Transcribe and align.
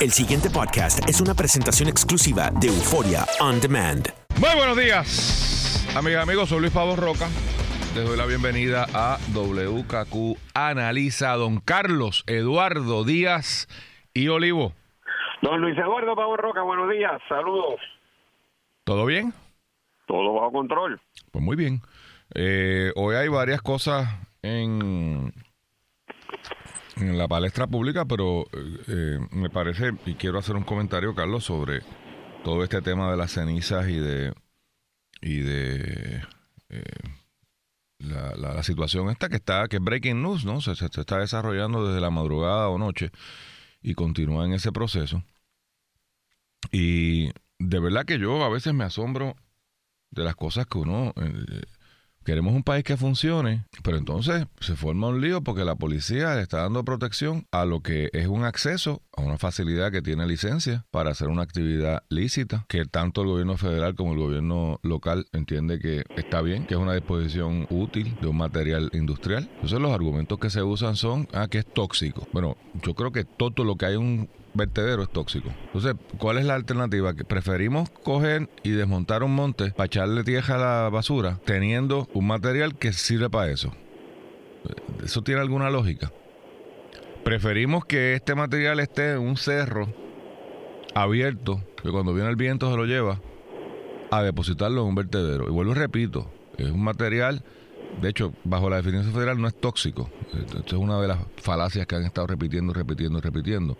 El 0.00 0.10
siguiente 0.10 0.50
podcast 0.50 1.08
es 1.08 1.20
una 1.20 1.34
presentación 1.34 1.88
exclusiva 1.88 2.50
de 2.50 2.66
Euforia 2.66 3.24
On 3.40 3.60
Demand. 3.60 4.08
Muy 4.40 4.50
buenos 4.56 4.76
días, 4.76 5.86
amigas 5.96 6.26
y 6.26 6.28
amigos. 6.28 6.48
Soy 6.48 6.60
Luis 6.60 6.72
Pablo 6.72 6.96
Roca. 6.96 7.28
Les 7.94 8.04
doy 8.04 8.16
la 8.16 8.26
bienvenida 8.26 8.86
a 8.92 9.18
WKQ 9.32 10.36
Analiza 10.52 11.34
Don 11.36 11.60
Carlos 11.60 12.24
Eduardo 12.26 13.04
Díaz 13.04 13.68
y 14.12 14.28
Olivo. 14.28 14.72
Don 15.42 15.60
Luis 15.60 15.78
Eduardo 15.78 16.16
Pavo 16.16 16.36
Roca, 16.36 16.62
buenos 16.62 16.90
días, 16.90 17.22
saludos. 17.28 17.80
¿Todo 18.82 19.06
bien? 19.06 19.32
Todo 20.06 20.34
bajo 20.34 20.52
control. 20.52 21.00
Pues 21.30 21.44
muy 21.44 21.56
bien. 21.56 21.80
Eh, 22.34 22.90
hoy 22.96 23.14
hay 23.14 23.28
varias 23.28 23.62
cosas 23.62 24.08
en, 24.42 25.32
en 26.96 27.18
la 27.18 27.28
palestra 27.28 27.66
pública, 27.66 28.04
pero 28.04 28.46
eh, 28.86 29.18
me 29.30 29.50
parece, 29.50 29.92
y 30.06 30.14
quiero 30.14 30.38
hacer 30.38 30.56
un 30.56 30.64
comentario, 30.64 31.14
Carlos, 31.14 31.44
sobre 31.44 31.82
todo 32.44 32.62
este 32.62 32.82
tema 32.82 33.10
de 33.10 33.16
las 33.16 33.32
cenizas 33.32 33.88
y 33.88 33.96
de 33.96 34.32
y 35.20 35.38
de 35.38 36.22
eh, 36.68 36.82
la, 37.98 38.34
la, 38.36 38.62
situación 38.62 39.08
esta 39.08 39.28
que 39.28 39.36
está, 39.36 39.68
que 39.68 39.76
es 39.76 39.82
breaking 39.82 40.22
news, 40.22 40.44
¿no? 40.44 40.60
Se 40.60 40.72
está 40.72 41.18
desarrollando 41.18 41.86
desde 41.88 42.00
la 42.00 42.10
madrugada 42.10 42.68
o 42.68 42.78
noche 42.78 43.10
y 43.80 43.94
continúa 43.94 44.44
en 44.44 44.52
ese 44.52 44.70
proceso. 44.70 45.24
Y 46.70 47.30
de 47.58 47.80
verdad 47.80 48.04
que 48.04 48.18
yo 48.18 48.44
a 48.44 48.50
veces 48.50 48.74
me 48.74 48.84
asombro 48.84 49.36
de 50.10 50.24
las 50.24 50.36
cosas 50.36 50.66
que 50.66 50.78
uno... 50.78 51.14
eh, 51.16 51.62
queremos 52.24 52.54
un 52.54 52.62
país 52.62 52.84
que 52.84 52.96
funcione, 52.96 53.64
pero 53.82 53.96
entonces 53.96 54.46
se 54.60 54.76
forma 54.76 55.08
un 55.08 55.20
lío 55.20 55.42
porque 55.42 55.64
la 55.64 55.76
policía 55.76 56.34
le 56.34 56.42
está 56.42 56.62
dando 56.62 56.84
protección 56.84 57.46
a 57.50 57.64
lo 57.64 57.80
que 57.80 58.10
es 58.12 58.26
un 58.26 58.44
acceso 58.44 59.02
a 59.16 59.22
una 59.22 59.38
facilidad 59.38 59.92
que 59.92 60.02
tiene 60.02 60.26
licencia 60.26 60.84
para 60.90 61.10
hacer 61.10 61.28
una 61.28 61.42
actividad 61.42 62.02
lícita, 62.08 62.64
que 62.68 62.84
tanto 62.84 63.22
el 63.22 63.28
gobierno 63.28 63.56
federal 63.56 63.94
como 63.94 64.12
el 64.12 64.18
gobierno 64.18 64.80
local 64.82 65.26
entiende 65.32 65.78
que 65.78 66.04
está 66.16 66.40
bien, 66.40 66.66
que 66.66 66.74
es 66.74 66.80
una 66.80 66.94
disposición 66.94 67.66
útil 67.70 68.16
de 68.20 68.26
un 68.26 68.36
material 68.36 68.90
industrial. 68.92 69.48
Entonces 69.54 69.80
los 69.80 69.92
argumentos 69.92 70.38
que 70.38 70.50
se 70.50 70.62
usan 70.62 70.96
son, 70.96 71.28
ah, 71.32 71.48
que 71.48 71.58
es 71.58 71.66
tóxico. 71.66 72.26
Bueno, 72.32 72.56
yo 72.82 72.94
creo 72.94 73.12
que 73.12 73.24
todo 73.24 73.64
lo 73.64 73.76
que 73.76 73.86
hay 73.86 73.96
un 73.96 74.28
vertedero 74.54 75.02
es 75.02 75.10
tóxico. 75.10 75.50
Entonces, 75.66 75.94
¿cuál 76.18 76.38
es 76.38 76.46
la 76.46 76.54
alternativa? 76.54 77.14
Que 77.14 77.24
preferimos 77.24 77.90
coger 77.90 78.48
y 78.62 78.70
desmontar 78.70 79.22
un 79.22 79.34
monte 79.34 79.72
para 79.72 79.86
echarle 79.86 80.24
tierra 80.24 80.54
a 80.54 80.58
la 80.58 80.88
basura, 80.90 81.38
teniendo 81.44 82.08
un 82.14 82.26
material 82.26 82.76
que 82.76 82.92
sirve 82.92 83.28
para 83.28 83.50
eso. 83.50 83.72
¿Eso 85.04 85.22
tiene 85.22 85.40
alguna 85.40 85.70
lógica? 85.70 86.12
Preferimos 87.24 87.84
que 87.84 88.14
este 88.14 88.34
material 88.34 88.80
esté 88.80 89.12
en 89.12 89.18
un 89.18 89.36
cerro 89.36 89.92
abierto, 90.94 91.62
que 91.82 91.90
cuando 91.90 92.14
viene 92.14 92.30
el 92.30 92.36
viento 92.36 92.70
se 92.70 92.76
lo 92.76 92.84
lleva, 92.84 93.20
a 94.10 94.22
depositarlo 94.22 94.82
en 94.82 94.88
un 94.88 94.94
vertedero. 94.94 95.48
Y 95.48 95.50
vuelvo 95.50 95.72
y 95.72 95.74
repito, 95.74 96.30
es 96.56 96.70
un 96.70 96.82
material, 96.82 97.42
de 98.00 98.10
hecho, 98.10 98.32
bajo 98.44 98.70
la 98.70 98.76
definición 98.76 99.12
federal 99.12 99.40
no 99.40 99.48
es 99.48 99.54
tóxico. 99.54 100.10
Esto 100.32 100.76
es 100.76 100.82
una 100.82 101.00
de 101.00 101.08
las 101.08 101.18
falacias 101.36 101.86
que 101.86 101.96
han 101.96 102.04
estado 102.04 102.26
repitiendo, 102.26 102.72
repitiendo, 102.72 103.20
repitiendo. 103.20 103.76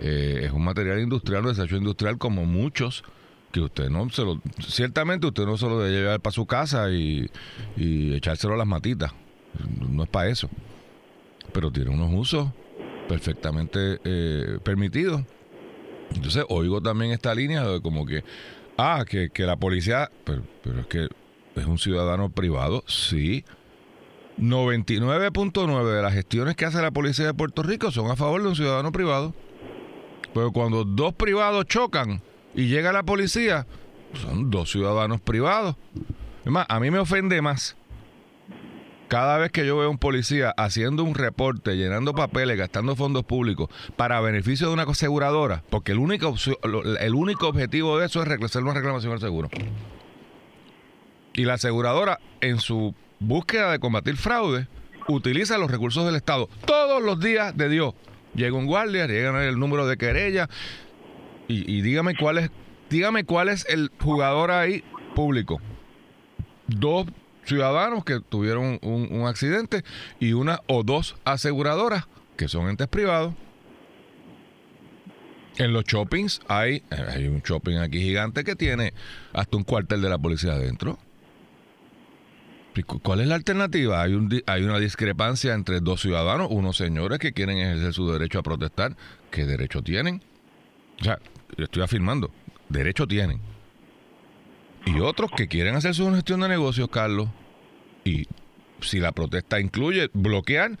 Eh, 0.00 0.42
es 0.44 0.52
un 0.52 0.62
material 0.64 1.00
industrial, 1.00 1.44
un 1.44 1.54
desecho 1.54 1.76
industrial 1.76 2.18
como 2.18 2.44
muchos 2.44 3.02
que 3.50 3.60
usted 3.60 3.88
no 3.88 4.08
se 4.10 4.22
lo 4.22 4.40
ciertamente 4.60 5.26
usted 5.26 5.46
no 5.46 5.56
se 5.56 5.66
lo 5.66 5.80
debe 5.80 5.96
llevar 5.96 6.20
para 6.20 6.34
su 6.34 6.46
casa 6.46 6.90
y, 6.90 7.30
y 7.76 8.14
echárselo 8.14 8.52
a 8.52 8.58
las 8.58 8.66
matitas 8.66 9.12
no 9.80 10.02
es 10.02 10.08
para 10.10 10.28
eso 10.28 10.50
pero 11.52 11.70
tiene 11.70 11.90
unos 11.90 12.12
usos 12.12 12.48
perfectamente 13.08 14.00
eh, 14.04 14.58
permitidos. 14.62 15.22
Entonces 16.14 16.44
oigo 16.48 16.80
también 16.80 17.12
esta 17.12 17.34
línea 17.34 17.64
de 17.64 17.80
como 17.80 18.06
que 18.06 18.24
ah 18.76 19.04
que, 19.08 19.30
que 19.30 19.44
la 19.44 19.56
policía 19.56 20.10
pero, 20.24 20.42
pero 20.62 20.80
es 20.80 20.86
que 20.86 21.08
es 21.56 21.66
un 21.66 21.78
ciudadano 21.78 22.30
privado 22.30 22.84
sí. 22.86 23.44
99.9 24.38 25.96
de 25.96 26.02
las 26.02 26.14
gestiones 26.14 26.54
que 26.54 26.64
hace 26.64 26.80
la 26.80 26.92
policía 26.92 27.26
de 27.26 27.34
Puerto 27.34 27.64
Rico 27.64 27.90
son 27.90 28.08
a 28.08 28.14
favor 28.14 28.40
de 28.40 28.48
un 28.48 28.54
ciudadano 28.54 28.92
privado 28.92 29.34
pero 30.38 30.52
cuando 30.52 30.84
dos 30.84 31.14
privados 31.14 31.64
chocan 31.66 32.22
y 32.54 32.68
llega 32.68 32.92
la 32.92 33.02
policía, 33.02 33.66
son 34.22 34.52
dos 34.52 34.70
ciudadanos 34.70 35.20
privados. 35.20 35.74
Es 36.44 36.52
más, 36.52 36.64
a 36.68 36.78
mí 36.78 36.92
me 36.92 37.00
ofende 37.00 37.42
más 37.42 37.76
cada 39.08 39.38
vez 39.38 39.50
que 39.50 39.66
yo 39.66 39.76
veo 39.78 39.88
a 39.88 39.90
un 39.90 39.98
policía 39.98 40.54
haciendo 40.56 41.02
un 41.02 41.16
reporte, 41.16 41.76
llenando 41.76 42.14
papeles, 42.14 42.56
gastando 42.56 42.94
fondos 42.94 43.24
públicos 43.24 43.68
para 43.96 44.20
beneficio 44.20 44.68
de 44.68 44.74
una 44.74 44.84
aseguradora, 44.84 45.64
porque 45.70 45.90
el 45.90 45.98
único, 45.98 46.36
el 47.00 47.14
único 47.16 47.48
objetivo 47.48 47.98
de 47.98 48.06
eso 48.06 48.22
es 48.22 48.28
hacer 48.40 48.62
una 48.62 48.74
reclamación 48.74 49.14
al 49.14 49.20
seguro. 49.20 49.48
Y 51.34 51.46
la 51.46 51.54
aseguradora, 51.54 52.20
en 52.40 52.60
su 52.60 52.94
búsqueda 53.18 53.72
de 53.72 53.80
combatir 53.80 54.16
fraude, 54.16 54.68
utiliza 55.08 55.58
los 55.58 55.68
recursos 55.68 56.06
del 56.06 56.14
Estado 56.14 56.48
todos 56.64 57.02
los 57.02 57.18
días 57.18 57.56
de 57.56 57.68
Dios. 57.68 57.94
Llega 58.38 58.56
un 58.56 58.66
guardia, 58.66 59.06
llega 59.08 59.44
el 59.48 59.58
número 59.58 59.86
de 59.86 59.96
querella 59.96 60.48
y, 61.48 61.70
y 61.70 61.82
dígame 61.82 62.14
cuál 62.14 62.38
es, 62.38 62.50
dígame 62.88 63.24
cuál 63.24 63.48
es 63.48 63.66
el 63.68 63.90
jugador 64.00 64.52
ahí 64.52 64.84
público. 65.16 65.60
Dos 66.68 67.08
ciudadanos 67.48 68.04
que 68.04 68.20
tuvieron 68.20 68.78
un, 68.82 69.26
accidente 69.26 69.82
y 70.20 70.34
una 70.34 70.60
o 70.68 70.84
dos 70.84 71.16
aseguradoras 71.24 72.06
que 72.36 72.46
son 72.46 72.68
entes 72.68 72.86
privados. 72.86 73.34
En 75.56 75.72
los 75.72 75.84
shoppings 75.84 76.40
hay, 76.46 76.84
hay 76.90 77.26
un 77.26 77.40
shopping 77.40 77.78
aquí 77.78 78.00
gigante 78.00 78.44
que 78.44 78.54
tiene 78.54 78.92
hasta 79.32 79.56
un 79.56 79.64
cuartel 79.64 80.00
de 80.00 80.08
la 80.08 80.18
policía 80.18 80.52
adentro. 80.52 80.98
¿Cuál 82.84 83.20
es 83.20 83.28
la 83.28 83.34
alternativa? 83.34 84.02
Hay, 84.02 84.14
un, 84.14 84.42
hay 84.46 84.62
una 84.62 84.78
discrepancia 84.78 85.54
entre 85.54 85.80
dos 85.80 86.00
ciudadanos, 86.00 86.48
unos 86.50 86.76
señores 86.76 87.18
que 87.18 87.32
quieren 87.32 87.58
ejercer 87.58 87.92
su 87.92 88.10
derecho 88.10 88.38
a 88.38 88.42
protestar. 88.42 88.96
¿Qué 89.30 89.46
derecho 89.46 89.82
tienen? 89.82 90.22
O 91.00 91.04
sea, 91.04 91.18
estoy 91.56 91.82
afirmando, 91.82 92.30
derecho 92.68 93.06
tienen. 93.06 93.40
Y 94.86 95.00
otros 95.00 95.30
que 95.36 95.48
quieren 95.48 95.74
hacer 95.74 95.94
su 95.94 96.10
gestión 96.12 96.40
de 96.40 96.48
negocios, 96.48 96.88
Carlos. 96.88 97.28
Y 98.04 98.26
si 98.80 99.00
la 99.00 99.12
protesta 99.12 99.60
incluye 99.60 100.10
bloquear, 100.12 100.78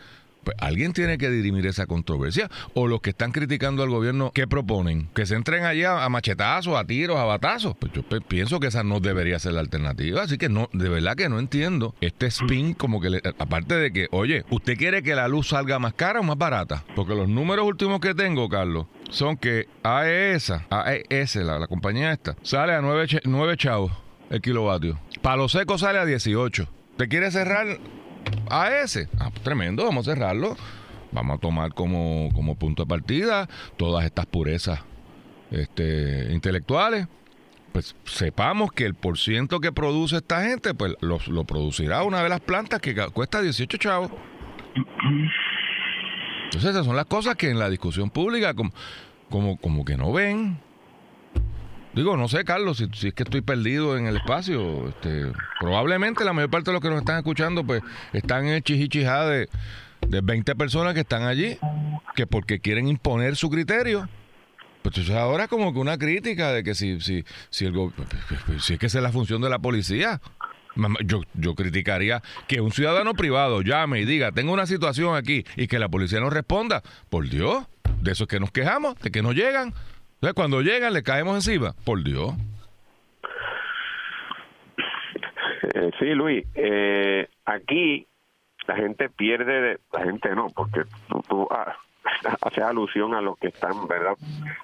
pues 0.48 0.56
alguien 0.60 0.94
tiene 0.94 1.18
que 1.18 1.28
dirimir 1.28 1.66
esa 1.66 1.84
controversia. 1.84 2.48
O 2.72 2.88
los 2.88 3.02
que 3.02 3.10
están 3.10 3.32
criticando 3.32 3.82
al 3.82 3.90
gobierno, 3.90 4.30
¿qué 4.32 4.46
proponen? 4.46 5.10
Que 5.14 5.26
se 5.26 5.34
entren 5.34 5.66
allá 5.66 6.02
a 6.02 6.08
machetazos, 6.08 6.74
a 6.74 6.86
tiros, 6.86 7.18
a 7.18 7.24
batazos. 7.24 7.76
Pues 7.78 7.92
yo 7.92 8.02
pienso 8.26 8.58
que 8.58 8.68
esa 8.68 8.82
no 8.82 8.98
debería 8.98 9.38
ser 9.38 9.52
la 9.52 9.60
alternativa. 9.60 10.22
Así 10.22 10.38
que 10.38 10.48
no, 10.48 10.70
de 10.72 10.88
verdad 10.88 11.16
que 11.16 11.28
no 11.28 11.38
entiendo 11.38 11.94
este 12.00 12.28
spin 12.28 12.72
como 12.72 12.98
que, 12.98 13.20
aparte 13.38 13.74
de 13.74 13.92
que, 13.92 14.08
oye, 14.10 14.46
¿usted 14.48 14.78
quiere 14.78 15.02
que 15.02 15.14
la 15.14 15.28
luz 15.28 15.48
salga 15.48 15.78
más 15.78 15.92
cara 15.92 16.20
o 16.20 16.22
más 16.22 16.38
barata? 16.38 16.82
Porque 16.96 17.14
los 17.14 17.28
números 17.28 17.66
últimos 17.66 18.00
que 18.00 18.14
tengo, 18.14 18.48
Carlos, 18.48 18.86
son 19.10 19.36
que 19.36 19.68
AES, 19.82 20.54
AES, 20.70 21.36
la, 21.36 21.58
la 21.58 21.66
compañía 21.66 22.10
esta, 22.10 22.36
sale 22.40 22.72
a 22.72 22.80
9, 22.80 23.20
9 23.24 23.56
chavos 23.58 23.92
el 24.30 24.40
kilovatio. 24.40 24.98
Palo 25.20 25.46
seco 25.50 25.76
sale 25.76 25.98
a 25.98 26.06
18. 26.06 26.68
¿Te 26.96 27.06
quiere 27.06 27.30
cerrar 27.30 27.78
a 28.50 28.70
ese. 28.82 29.08
Ah, 29.18 29.30
pues 29.30 29.42
tremendo, 29.42 29.84
vamos 29.84 30.06
a 30.08 30.14
cerrarlo. 30.14 30.56
Vamos 31.10 31.38
a 31.38 31.40
tomar 31.40 31.72
como, 31.72 32.28
como 32.34 32.54
punto 32.54 32.84
de 32.84 32.88
partida 32.88 33.48
todas 33.76 34.04
estas 34.04 34.26
purezas 34.26 34.80
este, 35.50 36.32
intelectuales. 36.32 37.06
Pues 37.72 37.94
sepamos 38.04 38.72
que 38.72 38.84
el 38.84 38.94
porciento 38.94 39.60
que 39.60 39.72
produce 39.72 40.16
esta 40.16 40.42
gente, 40.42 40.74
pues 40.74 40.94
lo, 41.00 41.18
lo 41.28 41.44
producirá 41.44 42.02
una 42.02 42.22
de 42.22 42.28
las 42.28 42.40
plantas 42.40 42.80
que 42.80 42.94
cuesta 43.12 43.40
18 43.40 43.78
chavos. 43.78 44.10
Entonces 46.44 46.70
esas 46.70 46.86
son 46.86 46.96
las 46.96 47.06
cosas 47.06 47.36
que 47.36 47.50
en 47.50 47.58
la 47.58 47.68
discusión 47.68 48.10
pública 48.10 48.54
como, 48.54 48.72
como, 49.30 49.56
como 49.58 49.84
que 49.84 49.96
no 49.96 50.12
ven. 50.12 50.58
Digo, 51.98 52.16
no 52.16 52.28
sé, 52.28 52.44
Carlos, 52.44 52.76
si, 52.76 53.08
es 53.08 53.12
que 53.12 53.24
estoy 53.24 53.40
perdido 53.40 53.98
en 53.98 54.06
el 54.06 54.18
espacio. 54.18 54.88
Este, 54.88 55.32
probablemente 55.58 56.24
la 56.24 56.32
mayor 56.32 56.48
parte 56.48 56.70
de 56.70 56.74
los 56.74 56.80
que 56.80 56.90
nos 56.90 57.00
están 57.00 57.16
escuchando, 57.16 57.64
pues, 57.64 57.82
están 58.12 58.46
en 58.46 58.54
el 58.54 58.62
chichichijá 58.62 59.26
de, 59.26 59.48
de 60.06 60.20
20 60.20 60.54
personas 60.54 60.94
que 60.94 61.00
están 61.00 61.24
allí, 61.24 61.58
que 62.14 62.28
porque 62.28 62.60
quieren 62.60 62.86
imponer 62.86 63.34
su 63.34 63.50
criterio. 63.50 64.08
Pues 64.82 64.96
entonces 64.96 65.16
ahora 65.16 65.48
como 65.48 65.72
que 65.72 65.80
una 65.80 65.98
crítica 65.98 66.52
de 66.52 66.62
que 66.62 66.76
si, 66.76 67.00
si, 67.00 67.24
si, 67.50 67.64
el 67.64 67.74
si 68.60 68.74
es 68.74 68.78
que 68.78 68.86
esa 68.86 68.98
es 68.98 69.02
la 69.02 69.10
función 69.10 69.42
de 69.42 69.50
la 69.50 69.58
policía. 69.58 70.20
Yo, 71.04 71.22
yo 71.34 71.56
criticaría 71.56 72.22
que 72.46 72.60
un 72.60 72.70
ciudadano 72.70 73.14
privado 73.14 73.62
llame 73.62 74.00
y 74.00 74.04
diga, 74.04 74.30
tengo 74.30 74.52
una 74.52 74.66
situación 74.66 75.16
aquí 75.16 75.44
y 75.56 75.66
que 75.66 75.80
la 75.80 75.88
policía 75.88 76.20
no 76.20 76.30
responda. 76.30 76.84
Por 77.10 77.28
Dios, 77.28 77.66
de 78.00 78.12
eso 78.12 78.24
es 78.24 78.28
que 78.28 78.38
nos 78.38 78.52
quejamos, 78.52 78.94
de 79.00 79.10
que 79.10 79.20
no 79.20 79.32
llegan. 79.32 79.74
Cuando 80.34 80.60
llegan, 80.60 80.92
le 80.92 81.02
caemos 81.02 81.34
encima. 81.34 81.74
Por 81.84 82.02
Dios. 82.02 82.32
Eh, 85.74 85.90
sí, 85.98 86.06
Luis. 86.14 86.44
Eh, 86.54 87.28
aquí 87.44 88.06
la 88.66 88.76
gente 88.76 89.08
pierde, 89.08 89.60
de, 89.60 89.78
la 89.92 90.04
gente 90.04 90.34
no, 90.34 90.48
porque 90.54 90.82
tú, 91.28 91.48
ah, 91.50 91.76
hace 92.42 92.62
alusión 92.62 93.14
a 93.14 93.20
los 93.20 93.38
que 93.38 93.48
están, 93.48 93.86
¿verdad?, 93.88 94.14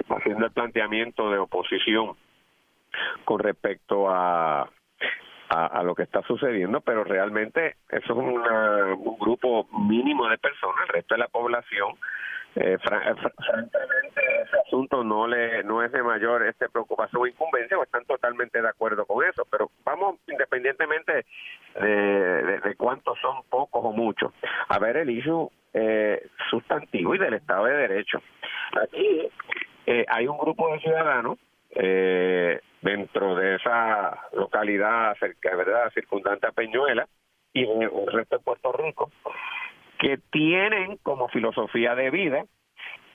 haciendo 0.08 0.44
el 0.46 0.52
planteamiento 0.52 1.30
de 1.30 1.38
oposición 1.38 2.12
con 3.24 3.38
respecto 3.40 4.10
a, 4.10 4.68
a, 5.48 5.82
lo 5.82 5.94
que 5.94 6.04
está 6.04 6.22
sucediendo, 6.22 6.80
pero 6.80 7.02
realmente 7.02 7.76
eso 7.88 8.12
es 8.12 8.18
un 8.18 9.18
grupo 9.18 9.66
mínimo 9.72 10.28
de 10.28 10.38
personas, 10.38 10.82
el 10.86 10.94
resto 10.94 11.14
de 11.14 11.20
la 11.20 11.28
población 11.28 11.96
eh, 12.56 12.78
francamente 12.82 14.20
ese 14.42 14.60
asunto 14.66 15.02
no 15.02 15.26
le 15.26 15.62
no 15.64 15.82
es 15.82 15.90
de 15.92 16.02
mayor 16.02 16.46
este 16.46 16.68
preocupación 16.68 17.22
o 17.22 17.26
incumbencia 17.26 17.78
o 17.78 17.82
están 17.82 18.04
totalmente 18.04 18.62
de 18.62 18.68
acuerdo 18.68 19.06
con 19.06 19.24
eso 19.24 19.46
pero 19.50 19.70
vamos 19.84 20.16
independientemente 20.26 21.24
de, 21.80 22.60
de, 22.60 22.74
cuántos 22.76 23.18
son 23.20 23.42
pocos 23.48 23.84
o 23.84 23.92
muchos. 23.92 24.32
A 24.68 24.78
ver 24.78 24.96
el 24.96 25.10
issue 25.10 25.50
eh, 25.72 26.28
sustantivo 26.50 27.14
y 27.14 27.18
del 27.18 27.34
Estado 27.34 27.64
de 27.64 27.76
Derecho. 27.76 28.22
Aquí 28.80 29.28
eh, 29.86 30.06
hay 30.08 30.26
un 30.26 30.38
grupo 30.38 30.72
de 30.72 30.80
ciudadanos 30.80 31.38
eh, 31.70 32.60
dentro 32.80 33.34
de 33.34 33.56
esa 33.56 34.28
localidad 34.32 35.16
cerca 35.18 35.56
verdad 35.56 35.90
circundante 35.92 36.46
a 36.46 36.52
Peñuela 36.52 37.08
y 37.52 37.64
en 37.64 37.82
resto 38.06 38.36
de 38.38 38.44
Puerto 38.44 38.72
Rico 38.72 39.10
que 39.99 40.19
tienen 40.31 40.99
como 41.02 41.29
filosofía 41.29 41.94
de 41.94 42.11
vida 42.11 42.44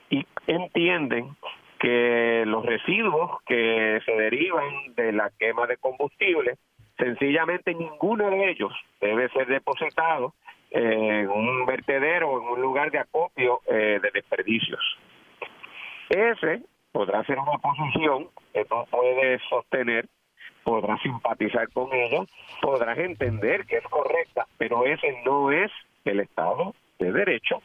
y 0.09 0.25
entienden 0.47 1.35
que 1.79 2.43
los 2.45 2.65
residuos 2.65 3.41
que 3.45 4.01
se 4.05 4.11
derivan 4.11 4.93
de 4.95 5.13
la 5.13 5.31
quema 5.39 5.65
de 5.65 5.77
combustible, 5.77 6.57
sencillamente 6.97 7.73
ninguno 7.73 8.29
de 8.29 8.49
ellos 8.51 8.73
debe 8.99 9.29
ser 9.29 9.47
depositado 9.47 10.33
en 10.71 11.29
un 11.29 11.65
vertedero 11.65 12.29
o 12.29 12.41
en 12.41 12.47
un 12.49 12.61
lugar 12.61 12.91
de 12.91 12.99
acopio 12.99 13.61
eh, 13.67 13.99
de 14.01 14.11
desperdicios. 14.13 14.81
Ese 16.09 16.63
podrá 16.91 17.23
ser 17.23 17.39
una 17.39 17.57
posición 17.57 18.27
que 18.53 18.65
no 18.69 18.85
puedes 18.91 19.41
sostener, 19.49 20.07
podrás 20.63 21.01
simpatizar 21.01 21.69
con 21.71 21.93
ella, 21.93 22.23
podrás 22.61 22.97
entender 22.97 23.65
que 23.65 23.77
es 23.77 23.83
correcta, 23.85 24.47
pero 24.57 24.85
ese 24.85 25.21
no 25.25 25.51
es 25.51 25.71
el 26.09 26.19
Estado 26.19 26.73
de 26.99 27.11
Derecho. 27.11 27.61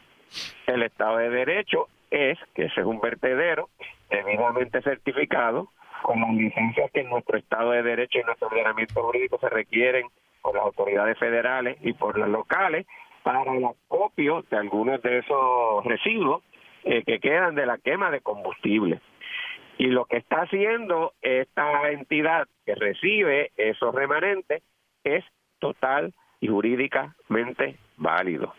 El 0.67 0.83
Estado 0.83 1.17
de 1.17 1.29
Derecho 1.29 1.87
es 2.09 2.37
que 2.53 2.65
ese 2.65 2.81
es 2.81 2.85
un 2.85 2.99
vertedero 2.99 3.69
debidamente 4.09 4.81
certificado 4.81 5.69
con 6.03 6.21
las 6.21 6.33
licencias 6.33 6.91
que 6.91 7.01
en 7.01 7.09
nuestro 7.09 7.37
Estado 7.37 7.71
de 7.71 7.83
Derecho 7.83 8.19
y 8.19 8.23
nuestro 8.23 8.47
ordenamiento 8.47 9.01
jurídico 9.01 9.39
se 9.39 9.49
requieren 9.49 10.07
por 10.41 10.55
las 10.55 10.63
autoridades 10.63 11.17
federales 11.17 11.77
y 11.81 11.93
por 11.93 12.17
las 12.17 12.29
locales 12.29 12.85
para 13.23 13.55
el 13.55 13.65
acopio 13.65 14.43
de 14.51 14.57
algunos 14.57 15.01
de 15.01 15.17
esos 15.19 15.83
residuos 15.83 16.43
eh, 16.83 17.03
que 17.03 17.19
quedan 17.19 17.55
de 17.55 17.65
la 17.65 17.79
quema 17.79 18.11
de 18.11 18.21
combustible. 18.21 18.99
Y 19.79 19.87
lo 19.87 20.05
que 20.05 20.17
está 20.17 20.43
haciendo 20.43 21.13
esta 21.21 21.89
entidad 21.89 22.47
que 22.65 22.75
recibe 22.75 23.51
esos 23.57 23.93
remanentes 23.93 24.61
es 25.03 25.25
total 25.59 26.13
y 26.39 26.47
jurídicamente 26.47 27.77
válido. 27.97 28.53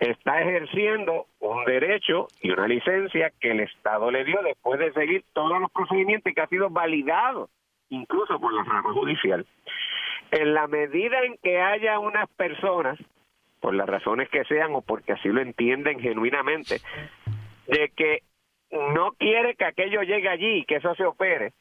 Está 0.00 0.40
ejerciendo 0.40 1.26
un 1.40 1.64
derecho 1.64 2.28
y 2.40 2.50
una 2.50 2.66
licencia 2.66 3.32
que 3.40 3.52
el 3.52 3.60
Estado 3.60 4.10
le 4.10 4.24
dio 4.24 4.42
después 4.42 4.78
de 4.78 4.92
seguir 4.92 5.24
todos 5.32 5.60
los 5.60 5.70
procedimientos 5.70 6.30
y 6.30 6.34
que 6.34 6.40
ha 6.40 6.46
sido 6.48 6.70
validado 6.70 7.48
incluso 7.90 8.40
por 8.40 8.52
la 8.52 8.64
rama 8.64 8.92
judicial. 8.92 9.46
En 10.30 10.54
la 10.54 10.66
medida 10.66 11.22
en 11.22 11.36
que 11.42 11.60
haya 11.60 11.98
unas 11.98 12.28
personas, 12.30 12.98
por 13.60 13.74
las 13.74 13.88
razones 13.88 14.28
que 14.28 14.44
sean 14.44 14.74
o 14.74 14.82
porque 14.82 15.12
así 15.12 15.28
lo 15.28 15.40
entienden 15.40 16.00
genuinamente, 16.00 16.80
de 17.66 17.92
que 17.96 18.22
no 18.70 19.12
quiere 19.12 19.54
que 19.54 19.64
aquello 19.64 20.02
llegue 20.02 20.28
allí 20.28 20.58
y 20.58 20.64
que 20.64 20.76
eso 20.76 20.94
se 20.94 21.04
opere, 21.04 21.52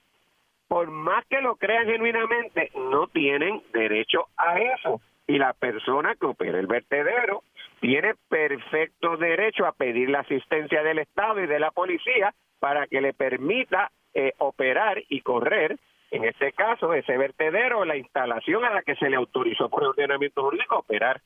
por 0.68 0.90
más 0.92 1.26
que 1.28 1.42
lo 1.42 1.56
crean 1.56 1.86
genuinamente, 1.86 2.72
no 2.76 3.08
tienen 3.08 3.62
derecho 3.74 4.28
a 4.38 4.60
eso 4.60 5.02
y 5.28 5.38
la 5.38 5.54
persona 5.54 6.16
que 6.16 6.26
opera 6.26 6.60
el 6.60 6.68
vertedero 6.68 7.44
tiene 7.80 8.16
perfecto 8.30 9.18
derecho 9.18 9.66
a 9.66 9.74
pedir 9.74 10.10
la 10.10 10.20
asistencia 10.20 10.84
del 10.84 11.00
Estado 11.00 11.42
y 11.42 11.48
de 11.48 11.60
la 11.60 11.72
policía 11.72 12.34
para 12.60 12.88
que 12.88 13.02
le 13.02 13.14
permita 13.14 13.92
eh, 14.14 14.34
operar 14.38 15.02
y 15.10 15.22
correr, 15.22 15.78
en 16.12 16.24
este 16.24 16.54
caso, 16.54 16.94
ese 16.94 17.18
vertedero, 17.18 17.84
la 17.84 17.98
instalación 17.98 18.64
a 18.64 18.70
la 18.70 18.84
que 18.84 18.96
se 18.96 19.10
le 19.10 19.16
autorizó 19.16 19.70
por 19.70 19.84
el 19.84 19.90
ordenamiento 19.90 20.44
jurídico 20.44 20.78
operar. 20.78 21.22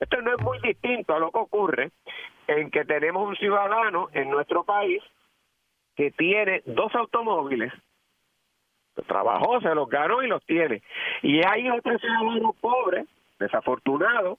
Esto 0.00 0.22
no 0.22 0.34
es 0.34 0.40
muy 0.40 0.58
distinto 0.60 1.14
a 1.14 1.18
lo 1.18 1.30
que 1.30 1.38
ocurre 1.38 1.90
en 2.46 2.70
que 2.70 2.84
tenemos 2.84 3.28
un 3.28 3.36
ciudadano 3.36 4.08
en 4.12 4.30
nuestro 4.30 4.64
país 4.64 5.02
que 5.94 6.10
tiene 6.10 6.62
dos 6.64 6.94
automóviles, 6.94 7.72
trabajó, 9.06 9.60
se 9.60 9.74
los 9.74 9.88
ganó 9.88 10.22
y 10.22 10.28
los 10.28 10.44
tiene. 10.44 10.82
Y 11.22 11.40
hay 11.44 11.68
otro 11.70 11.98
ciudadano 11.98 12.54
pobre 12.60 13.06
desafortunado 13.38 14.38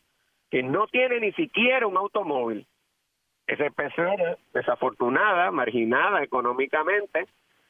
que 0.49 0.63
no 0.63 0.87
tiene 0.87 1.19
ni 1.19 1.31
siquiera 1.33 1.87
un 1.87 1.97
automóvil. 1.97 2.65
Esa 3.47 3.69
persona 3.71 4.37
desafortunada, 4.53 5.51
marginada 5.51 6.23
económicamente, 6.23 7.25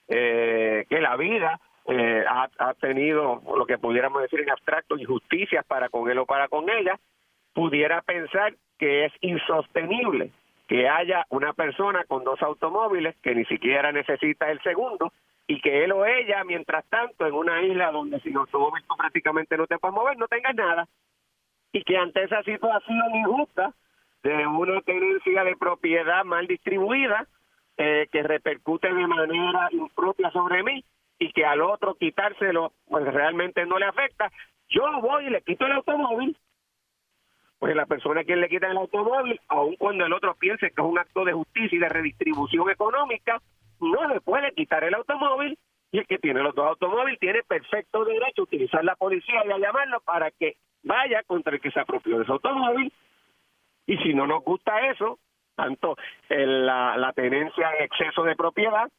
eh, 0.07 0.85
que 0.89 0.99
la 0.99 1.15
vida 1.15 1.59
eh, 1.85 2.23
ha, 2.27 2.49
ha, 2.57 2.73
tenido 2.75 3.41
lo 3.55 3.65
que 3.65 3.77
pudiéramos 3.77 4.21
decir 4.21 4.41
en 4.41 4.51
abstracto 4.51 4.97
injusticias 4.97 5.65
para 5.65 5.89
con 5.89 6.09
él 6.09 6.17
o 6.19 6.25
para 6.25 6.47
con 6.47 6.69
ella, 6.69 6.99
pudiera 7.53 8.01
pensar 8.01 8.53
que 8.77 9.05
es 9.05 9.13
insostenible 9.21 10.31
que 10.67 10.87
haya 10.87 11.25
una 11.29 11.53
persona 11.53 12.05
con 12.05 12.23
dos 12.23 12.41
automóviles 12.41 13.15
que 13.21 13.35
ni 13.35 13.45
siquiera 13.45 13.91
necesita 13.91 14.49
el 14.49 14.61
segundo 14.61 15.11
y 15.51 15.59
que 15.59 15.83
él 15.83 15.91
o 15.91 16.05
ella, 16.05 16.45
mientras 16.45 16.85
tanto, 16.85 17.27
en 17.27 17.33
una 17.33 17.61
isla 17.61 17.91
donde 17.91 18.21
sin 18.21 18.37
automóvil 18.37 18.81
prácticamente 18.97 19.57
no 19.57 19.67
te 19.67 19.77
puedes 19.79 19.93
mover, 19.93 20.17
no 20.17 20.29
tenga 20.29 20.53
nada. 20.53 20.87
Y 21.73 21.83
que 21.83 21.97
ante 21.97 22.23
esa 22.23 22.41
situación 22.43 23.13
injusta 23.13 23.73
de 24.23 24.47
una 24.47 24.79
tenencia 24.79 25.43
de 25.43 25.57
propiedad 25.57 26.23
mal 26.23 26.47
distribuida 26.47 27.27
eh, 27.75 28.07
que 28.13 28.23
repercute 28.23 28.93
de 28.93 29.07
manera 29.07 29.67
impropia 29.71 30.31
sobre 30.31 30.63
mí 30.63 30.85
y 31.19 31.33
que 31.33 31.43
al 31.45 31.59
otro 31.59 31.95
quitárselo 31.95 32.71
pues 32.87 33.03
realmente 33.13 33.65
no 33.65 33.77
le 33.77 33.87
afecta, 33.87 34.31
yo 34.69 34.83
voy 35.01 35.25
y 35.25 35.31
le 35.31 35.41
quito 35.41 35.65
el 35.65 35.73
automóvil, 35.73 36.37
pues 37.59 37.75
la 37.75 37.87
persona 37.87 38.21
a 38.21 38.23
quien 38.23 38.39
le 38.39 38.47
quita 38.47 38.67
el 38.67 38.77
automóvil, 38.77 39.37
aun 39.49 39.75
cuando 39.75 40.05
el 40.05 40.13
otro 40.13 40.33
piense 40.35 40.71
que 40.71 40.81
es 40.81 40.87
un 40.87 40.97
acto 40.97 41.25
de 41.25 41.33
justicia 41.33 41.75
y 41.75 41.79
de 41.79 41.89
redistribución 41.89 42.69
económica, 42.69 43.41
no 43.81 44.07
le 44.07 44.21
puede 44.21 44.53
quitar 44.53 44.83
el 44.83 44.93
automóvil 44.93 45.57
y 45.91 45.99
el 45.99 46.07
que 46.07 46.19
tiene 46.19 46.41
los 46.41 46.55
dos 46.55 46.67
automóviles 46.67 47.19
tiene 47.19 47.43
perfecto 47.43 48.05
derecho 48.05 48.41
a 48.41 48.43
utilizar 48.43 48.83
la 48.83 48.95
policía 48.95 49.43
y 49.45 49.51
a 49.51 49.57
llamarlo 49.57 49.99
para 50.01 50.31
que 50.31 50.55
vaya 50.83 51.23
contra 51.23 51.53
el 51.53 51.61
que 51.61 51.71
se 51.71 51.79
apropió 51.79 52.19
de 52.19 52.25
su 52.25 52.31
automóvil 52.31 52.91
y 53.85 53.97
si 53.97 54.13
no 54.13 54.25
nos 54.25 54.43
gusta 54.43 54.87
eso, 54.87 55.19
tanto 55.55 55.97
la, 56.29 56.95
la 56.97 57.13
tenencia 57.13 57.71
en 57.75 57.83
exceso 57.83 58.23
de 58.23 58.35
propiedad 58.35 58.89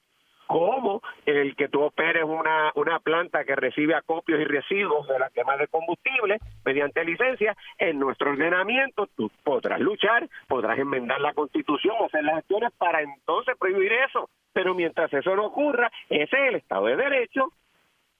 como 0.46 1.00
el 1.24 1.56
que 1.56 1.68
tú 1.68 1.80
operes 1.80 2.24
una, 2.24 2.72
una 2.74 2.98
planta 3.00 3.42
que 3.44 3.56
recibe 3.56 3.94
acopios 3.94 4.38
y 4.38 4.44
residuos 4.44 5.08
de 5.08 5.18
la 5.18 5.30
quema 5.30 5.56
de 5.56 5.66
combustible 5.68 6.38
mediante 6.62 7.04
licencia, 7.04 7.56
en 7.78 7.98
nuestro 7.98 8.32
ordenamiento 8.32 9.08
tú 9.16 9.30
podrás 9.44 9.80
luchar, 9.80 10.28
podrás 10.48 10.78
enmendar 10.78 11.22
la 11.22 11.32
constitución, 11.32 11.96
hacer 12.04 12.24
las 12.24 12.38
acciones 12.38 12.70
para 12.76 13.00
entonces 13.00 13.56
prohibir 13.58 13.92
eso. 13.92 14.28
Pero 14.52 14.74
mientras 14.74 15.12
eso 15.12 15.34
no 15.34 15.46
ocurra, 15.46 15.90
ese 16.08 16.36
es 16.36 16.48
el 16.48 16.54
Estado 16.56 16.86
de 16.86 16.96
Derecho. 16.96 17.52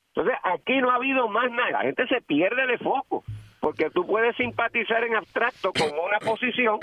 Entonces 0.09 0.35
aquí 0.43 0.79
no 0.79 0.91
ha 0.91 0.97
habido 0.97 1.29
más 1.29 1.51
nada, 1.51 1.71
la 1.71 1.81
gente 1.83 2.07
se 2.07 2.21
pierde 2.21 2.67
de 2.67 2.79
foco 2.79 3.25
porque 3.63 3.91
tú 3.91 4.05
puedes 4.05 4.35
simpatizar 4.37 5.05
en 5.05 5.15
abstracto 5.15 5.73
con 5.73 5.89
una 5.97 6.19
posición, 6.19 6.81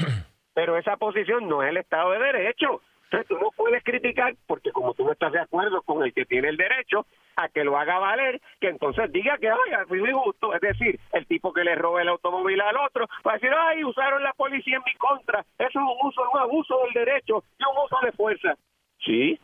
pero 0.53 0.77
esa 0.77 0.96
posición 0.96 1.48
no 1.50 1.62
es 1.62 1.70
el 1.70 1.77
Estado 1.77 2.12
de 2.12 2.20
Derecho. 2.20 2.82
Entonces 3.03 3.27
tú 3.27 3.38
no 3.38 3.50
puedes 3.56 3.84
criticar, 3.84 4.34
porque 4.48 4.72
como 4.72 4.94
tú 4.94 5.03
no 5.03 5.12
estás 5.12 5.34
de 5.34 5.41
acuerdo 5.41 5.82
con 5.82 6.03
el 6.03 6.13
que 6.13 6.25
tiene 6.25 6.48
el 6.48 6.58
derecho 6.58 7.06
a 7.36 7.50
que 7.50 7.63
lo 7.63 7.77
haga 7.77 7.98
valer, 7.98 8.39
que 8.62 8.70
entonces 8.70 9.12
diga 9.12 9.38
que, 9.39 9.50
ay, 9.50 9.58
fui 9.88 10.00
muy 10.00 10.13
justo. 10.13 10.53
Es 10.53 10.62
decir, 10.62 11.00
el 11.12 11.25
tipo 11.25 11.51
que 11.51 11.63
le 11.63 11.75
roba 11.75 12.01
el 12.01 12.10
automóvil 12.10 12.62
al 12.62 12.77
otro 12.77 13.08
va 13.27 13.32
a 13.32 13.34
decir, 13.34 13.51
ay, 13.51 13.84
usaron 13.84 14.24
la 14.24 14.32
policía 14.34 14.77
en 14.77 14.84
mi 14.86 14.94
contra. 14.94 15.44
Eso 15.58 15.68
es 15.68 15.75
un 15.75 15.98
uso, 16.08 16.22
un 16.32 16.39
abuso 16.39 16.79
del 16.84 16.94
derecho 16.94 17.44
y 17.58 17.63
un 17.63 17.84
uso 17.84 17.98
de 18.06 18.12
fuerza. 18.13 18.56
Sí, 19.00 19.39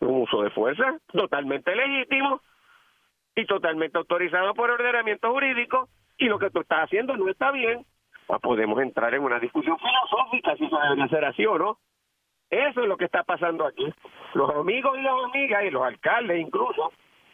un 0.00 0.22
uso 0.22 0.42
de 0.42 0.50
fuerza 0.50 0.98
totalmente 1.12 1.74
legítimo 1.74 2.40
y 3.34 3.44
totalmente 3.46 3.98
autorizado 3.98 4.54
por 4.54 4.70
ordenamiento 4.70 5.30
jurídico 5.30 5.88
y 6.18 6.26
lo 6.26 6.38
que 6.38 6.50
tú 6.50 6.60
estás 6.60 6.84
haciendo 6.84 7.16
no 7.16 7.28
está 7.28 7.50
bien, 7.50 7.84
pues 8.26 8.40
podemos 8.40 8.80
entrar 8.80 9.14
en 9.14 9.22
una 9.22 9.38
discusión 9.38 9.78
filosófica 9.78 10.56
si 10.56 10.64
eso 10.64 10.78
debería 10.78 11.08
ser 11.08 11.24
así 11.24 11.46
o 11.46 11.58
no. 11.58 11.78
Eso 12.48 12.80
es 12.80 12.88
lo 12.88 12.96
que 12.96 13.04
está 13.06 13.24
pasando 13.24 13.66
aquí. 13.66 13.92
Los 14.34 14.50
amigos 14.54 14.96
y 14.98 15.02
las 15.02 15.14
amigas 15.24 15.64
y 15.64 15.70
los 15.70 15.82
alcaldes 15.82 16.40
incluso 16.40 16.92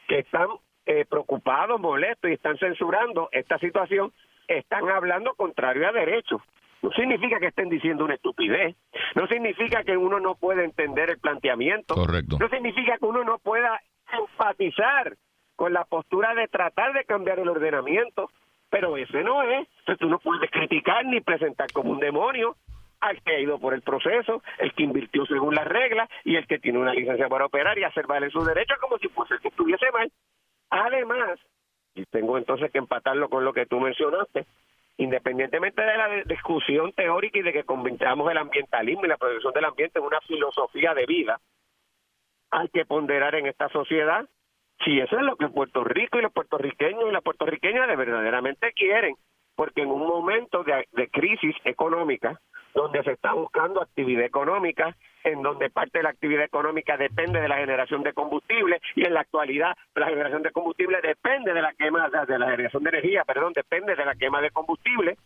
que 0.09 0.21
están 0.21 0.49
eh, 0.87 1.05
preocupados, 1.09 1.81
molestos 1.81 2.31
y 2.31 2.35
están 2.35 2.59
censurando 2.59 3.29
esta 3.31 3.59
situación, 3.59 4.13
están 4.49 4.89
hablando 4.89 5.35
contrario 5.35 5.89
a 5.89 5.93
derecho. 5.93 6.43
No 6.83 6.91
significa 6.91 7.39
que 7.39 7.47
estén 7.47 7.69
diciendo 7.69 8.05
una 8.05 8.15
estupidez, 8.15 8.77
no 9.15 9.27
significa 9.29 9.85
que 9.85 9.97
uno 9.97 10.21
no 10.21 10.35
pueda 10.35 10.65
entender 10.65 11.11
el 11.11 11.19
planteamiento, 11.19 11.95
Correcto. 11.95 12.37
no 12.39 12.49
significa 12.49 12.99
que 12.99 13.07
uno 13.07 13.25
no 13.25 13.39
pueda 13.39 13.81
empatizar 14.13 15.17
con 15.57 15.73
la 15.73 15.85
postura 15.85 16.35
de 16.35 16.49
tratar 16.49 16.93
de 16.93 17.05
cambiar 17.05 17.39
el 17.39 17.49
ordenamiento, 17.49 18.31
pero 18.69 18.97
ese 18.97 19.23
no 19.23 19.43
es. 19.43 19.69
Entonces 19.81 19.99
tú 19.99 20.09
no 20.09 20.19
puedes 20.19 20.51
criticar 20.51 21.05
ni 21.05 21.21
presentar 21.21 21.71
como 21.73 21.93
un 21.93 22.01
demonio 22.01 22.57
al 23.01 23.21
que 23.23 23.37
ha 23.37 23.41
ido 23.41 23.59
por 23.59 23.75
el 23.75 23.83
proceso, 23.83 24.43
el 24.59 24.73
que 24.75 24.85
invirtió 24.85 25.27
según 25.27 25.55
las 25.55 25.67
reglas 25.67 26.09
y 26.25 26.37
el 26.37 26.47
que 26.47 26.59
tiene 26.59 26.79
una 26.79 26.95
licencia 26.95 27.29
para 27.29 27.47
operar 27.47 27.79
y 27.79 27.85
hacer 27.85 28.07
valer 28.07 28.31
sus 28.31 28.47
derechos 28.47 28.79
como 28.81 28.99
si 28.99 29.09
fuese 29.09 29.35
el 29.35 29.41
que 29.41 29.49
estuviese 29.49 29.91
mal. 29.93 30.11
Además, 30.71 31.39
y 31.95 32.05
tengo 32.07 32.39
entonces 32.39 32.71
que 32.71 32.79
empatarlo 32.79 33.29
con 33.29 33.45
lo 33.45 33.53
que 33.53 33.67
tú 33.67 33.79
mencionaste, 33.81 34.47
independientemente 35.03 35.83
de 35.83 35.97
la 35.97 36.09
discusión 36.25 36.93
teórica 36.93 37.39
y 37.39 37.43
de 37.43 37.53
que 37.53 37.65
convirtamos 37.65 38.31
el 38.31 38.39
ambientalismo 38.39 39.05
y 39.05 39.09
la 39.09 39.17
protección 39.17 39.53
del 39.53 39.65
ambiente 39.65 39.99
en 39.99 40.05
una 40.05 40.21
filosofía 40.21 40.95
de 40.95 41.07
vida, 41.07 41.41
hay 42.51 42.69
que 42.69 42.85
ponderar 42.85 43.35
en 43.35 43.47
esta 43.47 43.69
sociedad 43.71 44.29
si 44.85 45.01
eso 45.01 45.17
es 45.17 45.23
lo 45.23 45.37
que 45.37 45.49
Puerto 45.49 45.85
Rico 45.85 46.19
y 46.19 46.23
los 46.23 46.33
puertorriqueños 46.33 47.05
y 47.09 47.13
las 47.13 47.23
puertorriqueñas 47.23 47.89
de 47.89 47.97
verdaderamente 47.97 48.73
quieren, 48.73 49.15
porque 49.55 49.83
en 49.83 49.91
un 49.91 50.07
momento 50.07 50.65
de, 50.65 50.87
de 50.93 51.09
crisis 51.09 51.55
económica, 51.65 52.41
donde 52.75 53.03
se 53.03 53.13
está 53.13 53.33
buscando 53.33 53.83
actividad 53.83 54.25
económica, 54.25 54.97
en 55.25 55.43
donde 55.43 55.71
parte 55.71 55.99
de 55.99 56.05
la 56.05 56.11
actividad 56.11 56.45
económica 56.45 56.97
depende 56.97 57.41
de 57.41 57.49
la 57.49 57.59
generación 57.59 58.03
de 58.03 58.13
combustible 58.13 58.81
y 58.97 59.05
en 59.05 59.15
la 59.15 59.21
actualidad 59.21 59.77
la 59.95 60.07
generación 60.07 60.43
de 60.43 60.51
combustible 60.51 61.01
depende 61.03 61.53
de 61.53 61.63
la 61.63 61.73
quema 61.75 62.09
de 62.09 62.39
la 62.39 62.51
generación 62.51 62.83
de 62.83 62.91
energía, 62.91 63.25
perdón, 63.25 63.53
depende 63.53 63.95
de 63.95 64.05
la 64.05 64.15
quema 64.15 64.41
de 64.41 64.51
combustible. 64.51 65.17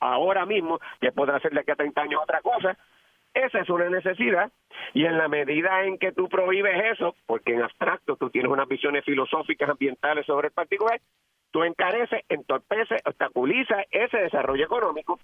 ahora 0.00 0.46
mismo, 0.46 0.80
que 1.00 1.12
podrá 1.12 1.38
ser 1.40 1.52
de 1.52 1.60
aquí 1.60 1.70
a 1.70 1.76
30 1.76 2.00
años 2.00 2.22
otra 2.22 2.40
cosa, 2.40 2.76
esa 3.34 3.58
es 3.58 3.68
una 3.68 3.90
necesidad 3.90 4.50
y 4.94 5.04
en 5.04 5.18
la 5.18 5.28
medida 5.28 5.84
en 5.84 5.98
que 5.98 6.12
tú 6.12 6.28
prohíbes 6.28 6.92
eso, 6.92 7.16
porque 7.26 7.52
en 7.52 7.62
abstracto 7.62 8.16
tú 8.16 8.30
tienes 8.30 8.50
unas 8.50 8.68
visiones 8.68 9.04
filosóficas 9.04 9.68
ambientales 9.68 10.24
sobre 10.24 10.48
el 10.48 10.54
particular, 10.54 11.00
tú 11.50 11.64
encareces, 11.64 12.22
entorpeces, 12.28 13.02
obstaculizas 13.04 13.84
ese 13.90 14.18
desarrollo 14.18 14.64
económico 14.64 15.18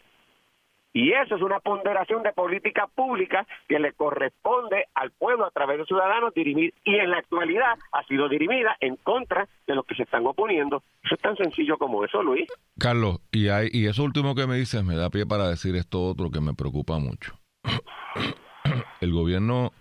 y 0.92 1.12
eso 1.12 1.36
es 1.36 1.42
una 1.42 1.60
ponderación 1.60 2.22
de 2.22 2.32
política 2.32 2.88
pública 2.88 3.46
que 3.68 3.78
le 3.78 3.92
corresponde 3.92 4.86
al 4.94 5.12
pueblo 5.12 5.46
a 5.46 5.50
través 5.50 5.78
de 5.78 5.84
ciudadanos 5.86 6.34
dirimir 6.34 6.74
y 6.84 6.96
en 6.96 7.10
la 7.10 7.18
actualidad 7.18 7.78
ha 7.92 8.02
sido 8.04 8.28
dirimida 8.28 8.76
en 8.80 8.96
contra 8.96 9.48
de 9.66 9.74
los 9.74 9.86
que 9.86 9.94
se 9.94 10.02
están 10.02 10.26
oponiendo. 10.26 10.82
Eso 11.04 11.14
es 11.14 11.20
tan 11.20 11.36
sencillo 11.36 11.78
como 11.78 12.04
eso, 12.04 12.22
Luis. 12.22 12.48
Carlos, 12.78 13.20
y, 13.30 13.48
hay, 13.48 13.68
y 13.72 13.86
eso 13.86 14.02
último 14.02 14.34
que 14.34 14.46
me 14.46 14.56
dices 14.56 14.84
me 14.84 14.96
da 14.96 15.10
pie 15.10 15.26
para 15.26 15.48
decir 15.48 15.76
esto 15.76 16.02
otro 16.02 16.30
que 16.30 16.40
me 16.40 16.54
preocupa 16.54 16.98
mucho. 16.98 17.38
El 19.00 19.12
gobierno 19.12 19.72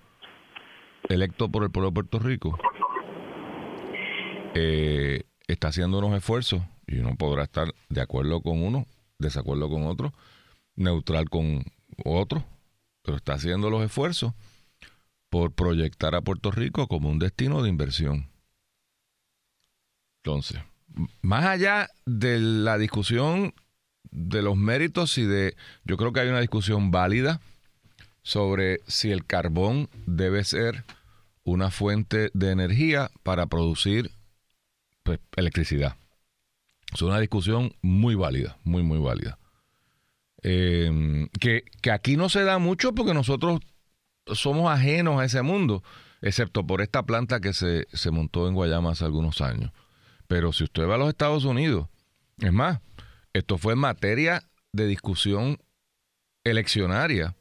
electo 1.10 1.50
por 1.50 1.64
el 1.64 1.72
pueblo 1.72 1.90
de 1.90 1.94
Puerto 1.96 2.20
Rico 2.20 2.58
eh, 4.54 5.24
está 5.48 5.70
haciendo 5.70 5.98
unos 5.98 6.14
esfuerzos 6.14 6.62
y 6.88 7.00
uno 7.00 7.16
podrá 7.18 7.44
estar 7.44 7.68
de 7.90 8.02
acuerdo 8.02 8.42
con 8.42 8.64
uno, 8.64 8.86
desacuerdo 9.18 9.70
con 9.70 9.88
otro 9.88 10.14
neutral 10.80 11.30
con 11.30 11.64
otro, 12.04 12.44
pero 13.04 13.18
está 13.18 13.34
haciendo 13.34 13.70
los 13.70 13.84
esfuerzos 13.84 14.34
por 15.30 15.54
proyectar 15.54 16.16
a 16.16 16.22
Puerto 16.22 16.52
Rico 16.52 16.88
como 16.88 17.10
un 17.10 17.20
destino 17.20 17.62
de 17.62 17.70
inversión. 17.70 18.30
Entonces, 20.24 20.60
más 21.22 21.46
allá 21.46 21.90
de 22.06 22.40
la 22.40 22.78
discusión 22.78 23.54
de 24.12 24.42
los 24.42 24.58
méritos 24.58 25.18
y 25.18 25.26
de, 25.26 25.56
yo 25.84 25.98
creo 25.98 26.14
que 26.14 26.22
hay 26.22 26.30
una 26.30 26.40
discusión 26.40 26.92
válida 26.92 27.40
sobre 28.22 28.80
si 28.88 29.12
el 29.12 29.26
carbón 29.26 29.90
debe 30.06 30.44
ser 30.44 30.84
una 31.44 31.72
fuente 31.72 32.32
de 32.34 32.52
energía 32.52 33.12
para 33.24 33.48
producir 33.48 34.12
pues, 35.04 35.20
electricidad. 35.36 35.96
Es 36.94 37.02
una 37.02 37.20
discusión 37.20 37.74
muy 37.82 38.16
válida, 38.16 38.58
muy, 38.64 38.84
muy 38.84 39.00
válida. 39.00 39.38
Eh, 40.44 41.28
que, 41.40 41.64
aquí 41.92 42.18
no 42.18 42.30
se 42.30 42.44
da 42.44 42.60
mucho 42.60 42.94
porque 42.94 43.14
nosotros 43.14 43.60
somos 44.28 44.72
ajenos 44.72 45.20
a 45.20 45.26
ese 45.26 45.42
mundo, 45.42 45.84
excepto 46.22 46.66
por 46.66 46.82
esta 46.82 47.04
planta 47.04 47.40
que 47.40 47.54
se, 47.54 47.88
se 47.92 48.12
montó 48.12 48.48
en 48.48 48.54
Guayama 48.54 48.92
hace 48.92 49.06
algunos 49.06 49.42
años. 49.42 49.72
Pero 50.28 50.54
si 50.54 50.64
usted 50.64 50.88
va 50.88 50.96
a 50.96 51.00
los 51.00 51.10
Estados 51.10 51.46
Unidos, 51.46 51.88
es 52.38 52.54
más, 52.54 52.80
esto 53.34 53.58
fue 53.58 53.76
materia 53.76 54.44
de 54.72 54.88
discusión 54.88 55.58
eleccionaria 56.44 57.36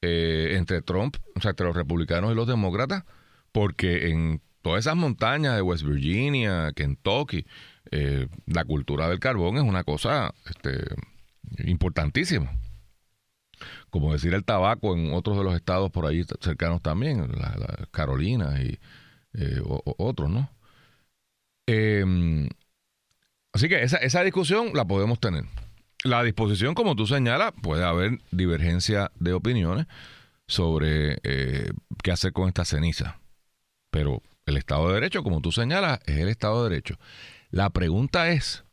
eh, 0.00 0.54
entre 0.56 0.82
Trump, 0.82 1.16
o 1.34 1.40
sea, 1.40 1.50
entre 1.50 1.66
los 1.66 1.76
republicanos 1.76 2.32
y 2.32 2.34
los 2.34 2.46
demócratas, 2.46 3.04
porque 3.52 4.08
en 4.10 4.40
todas 4.62 4.80
esas 4.80 4.96
montañas 4.96 5.54
de 5.54 5.62
West 5.62 5.84
Virginia, 5.84 6.72
Kentucky, 6.74 7.46
eh, 7.90 8.28
la 8.46 8.64
cultura 8.64 9.08
del 9.08 9.20
carbón 9.20 9.56
es 9.56 9.62
una 9.62 9.84
cosa 9.84 10.34
este, 10.46 10.84
importantísimo. 11.64 12.50
Como 13.90 14.12
decir 14.12 14.34
el 14.34 14.44
tabaco 14.44 14.96
en 14.96 15.12
otros 15.12 15.36
de 15.38 15.44
los 15.44 15.54
estados 15.54 15.90
por 15.90 16.06
ahí 16.06 16.24
cercanos 16.40 16.82
también, 16.82 17.30
la, 17.32 17.88
Carolina 17.90 18.60
y 18.62 18.78
eh, 19.34 19.60
otros, 19.98 20.30
¿no? 20.30 20.50
Em, 21.66 22.48
así 23.52 23.68
que 23.68 23.82
esa, 23.82 23.98
esa 23.98 24.22
discusión 24.22 24.72
la 24.74 24.84
podemos 24.84 25.20
tener. 25.20 25.44
La 26.04 26.22
disposición, 26.24 26.74
como 26.74 26.96
tú 26.96 27.06
señalas, 27.06 27.52
puede 27.62 27.84
haber 27.84 28.18
divergencia 28.32 29.12
de 29.14 29.32
opiniones 29.34 29.86
sobre 30.48 31.18
eh, 31.22 31.70
qué 32.02 32.10
hacer 32.10 32.32
con 32.32 32.48
esta 32.48 32.64
ceniza. 32.64 33.20
Pero 33.90 34.22
el 34.46 34.56
Estado 34.56 34.88
de 34.88 34.94
Derecho, 34.94 35.22
como 35.22 35.40
tú 35.40 35.52
señalas, 35.52 36.00
es 36.06 36.18
el 36.18 36.28
Estado 36.28 36.64
de 36.64 36.70
Derecho. 36.70 36.98
La 37.50 37.70
pregunta 37.70 38.30
es, 38.30 38.64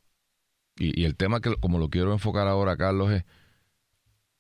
y, 0.80 1.04
el 1.04 1.16
tema 1.16 1.42
que 1.42 1.56
como 1.58 1.78
lo 1.78 1.90
quiero 1.90 2.14
enfocar 2.14 2.48
ahora, 2.48 2.78
Carlos, 2.78 3.12
es 3.12 3.26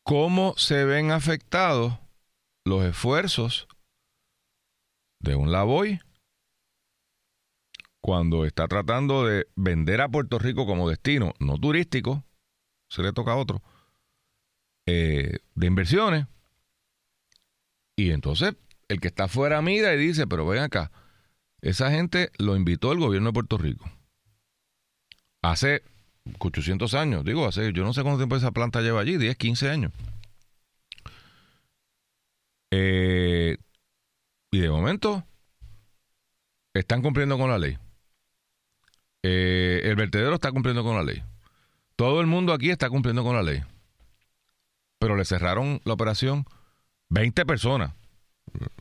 cómo 0.03 0.55
se 0.57 0.85
ven 0.85 1.11
afectados 1.11 1.99
los 2.65 2.83
esfuerzos 2.85 3.67
de 5.19 5.35
un 5.35 5.51
Lavoy 5.51 5.99
cuando 8.01 8.45
está 8.45 8.67
tratando 8.69 9.25
de 9.25 9.47
vender 9.55 9.99
a 9.99 10.07
Puerto 10.07 10.39
Rico 10.39 10.65
como 10.65 10.89
destino, 10.89 11.33
no 11.39 11.57
turístico, 11.57 12.23
se 12.89 13.03
le 13.03 13.11
toca 13.11 13.33
a 13.33 13.35
otro, 13.35 13.61
eh, 14.85 15.39
de 15.55 15.67
inversiones. 15.67 16.25
Y 17.97 18.11
entonces 18.11 18.55
el 18.87 19.01
que 19.01 19.09
está 19.09 19.27
fuera 19.27 19.61
mira 19.61 19.93
y 19.93 19.97
dice, 19.97 20.25
pero 20.25 20.47
ven 20.47 20.63
acá, 20.63 20.91
esa 21.61 21.91
gente 21.91 22.31
lo 22.37 22.55
invitó 22.55 22.93
el 22.93 22.99
gobierno 22.99 23.29
de 23.29 23.33
Puerto 23.33 23.57
Rico. 23.57 23.91
Hace 25.41 25.83
800 26.39 26.93
años, 26.93 27.25
digo, 27.25 27.47
hace, 27.47 27.73
yo 27.73 27.83
no 27.83 27.93
sé 27.93 28.03
cuánto 28.03 28.19
tiempo 28.19 28.35
esa 28.35 28.51
planta 28.51 28.81
lleva 28.81 29.01
allí, 29.01 29.17
10, 29.17 29.35
15 29.35 29.69
años. 29.69 29.91
Eh, 32.71 33.57
y 34.51 34.59
de 34.59 34.69
momento 34.69 35.23
están 36.73 37.01
cumpliendo 37.01 37.37
con 37.37 37.49
la 37.49 37.57
ley. 37.57 37.77
Eh, 39.23 39.81
el 39.83 39.95
vertedero 39.95 40.35
está 40.35 40.51
cumpliendo 40.51 40.83
con 40.83 40.95
la 40.95 41.03
ley. 41.03 41.23
Todo 41.95 42.21
el 42.21 42.27
mundo 42.27 42.53
aquí 42.53 42.69
está 42.69 42.89
cumpliendo 42.89 43.23
con 43.23 43.35
la 43.35 43.43
ley. 43.43 43.61
Pero 44.99 45.15
le 45.15 45.25
cerraron 45.25 45.81
la 45.83 45.93
operación 45.93 46.45
20 47.09 47.45
personas. 47.45 47.93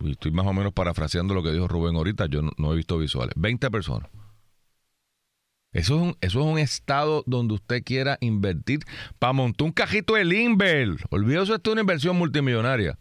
Estoy 0.05 0.33
más 0.33 0.47
o 0.47 0.53
menos 0.53 0.73
parafraseando 0.73 1.35
lo 1.35 1.43
que 1.43 1.53
dijo 1.53 1.69
Rubén 1.69 1.97
ahorita, 1.97 2.27
yo 2.27 2.43
no, 2.43 2.53
no 2.57 2.73
he 2.73 2.77
visto 2.77 2.99
visuales. 2.99 3.35
20 3.37 3.71
personas. 3.71 4.09
Eso 5.73 5.97
es, 5.97 6.01
un, 6.01 6.17
eso 6.23 6.41
es 6.41 6.47
un 6.47 6.59
estado 6.59 7.23
donde 7.27 7.55
usted 7.55 7.83
quiera 7.85 8.17
invertir 8.21 8.81
para 9.19 9.35
montar 9.35 9.67
un 9.67 9.73
cajito 9.73 10.15
de 10.15 10.25
Limber. 10.25 10.97
Olvídese, 11.11 11.55
esto 11.55 11.71
es 11.71 11.73
una 11.73 11.83
inversión 11.83 12.17
multimillonaria. 12.17 12.99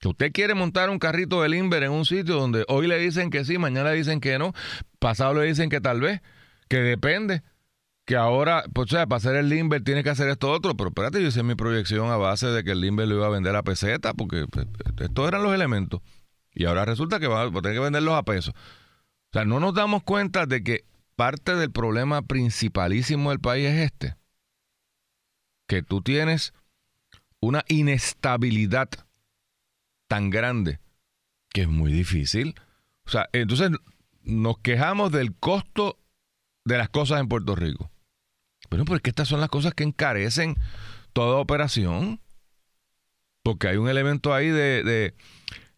Que 0.00 0.08
usted 0.08 0.32
quiere 0.32 0.54
montar 0.54 0.90
un 0.90 0.98
carrito 0.98 1.42
de 1.42 1.48
Limber 1.48 1.84
en 1.84 1.92
un 1.92 2.04
sitio 2.04 2.34
donde 2.34 2.64
hoy 2.66 2.88
le 2.88 2.98
dicen 2.98 3.30
que 3.30 3.44
sí, 3.44 3.56
mañana 3.56 3.90
le 3.90 3.98
dicen 3.98 4.20
que 4.20 4.36
no, 4.36 4.52
pasado 4.98 5.34
le 5.34 5.46
dicen 5.46 5.70
que 5.70 5.80
tal 5.80 6.00
vez, 6.00 6.20
que 6.68 6.78
depende. 6.78 7.42
Que 8.04 8.16
ahora, 8.16 8.64
pues, 8.74 8.92
o 8.92 8.96
sea, 8.96 9.06
para 9.06 9.18
hacer 9.18 9.36
el 9.36 9.48
Limber 9.48 9.84
tiene 9.84 10.02
que 10.02 10.10
hacer 10.10 10.28
esto 10.28 10.50
otro, 10.50 10.76
pero 10.76 10.88
espérate, 10.88 11.22
yo 11.22 11.28
hice 11.28 11.44
mi 11.44 11.54
proyección 11.54 12.10
a 12.10 12.16
base 12.16 12.48
de 12.48 12.64
que 12.64 12.72
el 12.72 12.80
Limber 12.80 13.06
lo 13.06 13.14
iba 13.14 13.26
a 13.26 13.30
vender 13.30 13.54
a 13.54 13.62
peseta, 13.62 14.12
porque 14.12 14.46
pues, 14.50 14.66
estos 14.98 15.28
eran 15.28 15.44
los 15.44 15.54
elementos. 15.54 16.00
Y 16.52 16.64
ahora 16.64 16.84
resulta 16.84 17.20
que 17.20 17.28
va 17.28 17.42
a 17.42 17.50
tener 17.52 17.74
que 17.74 17.78
venderlos 17.78 18.14
a 18.14 18.24
pesos. 18.24 18.54
O 18.54 19.32
sea, 19.32 19.44
no 19.44 19.60
nos 19.60 19.72
damos 19.72 20.02
cuenta 20.02 20.46
de 20.46 20.64
que 20.64 20.84
parte 21.22 21.54
del 21.54 21.70
problema 21.70 22.22
principalísimo 22.22 23.30
del 23.30 23.38
país 23.38 23.68
es 23.68 23.78
este, 23.78 24.16
que 25.68 25.80
tú 25.80 26.02
tienes 26.02 26.52
una 27.38 27.64
inestabilidad 27.68 28.88
tan 30.08 30.30
grande 30.30 30.80
que 31.50 31.60
es 31.62 31.68
muy 31.68 31.92
difícil. 31.92 32.56
O 33.06 33.10
sea, 33.10 33.28
entonces 33.32 33.70
nos 34.24 34.58
quejamos 34.58 35.12
del 35.12 35.32
costo 35.32 35.96
de 36.64 36.78
las 36.78 36.88
cosas 36.88 37.20
en 37.20 37.28
Puerto 37.28 37.54
Rico. 37.54 37.88
Pero 38.68 38.84
porque 38.84 39.10
estas 39.10 39.28
son 39.28 39.38
las 39.38 39.48
cosas 39.48 39.74
que 39.74 39.84
encarecen 39.84 40.56
toda 41.12 41.38
operación. 41.38 42.20
Porque 43.44 43.68
hay 43.68 43.76
un 43.76 43.88
elemento 43.88 44.34
ahí 44.34 44.48
de, 44.48 44.82
de, 44.82 45.14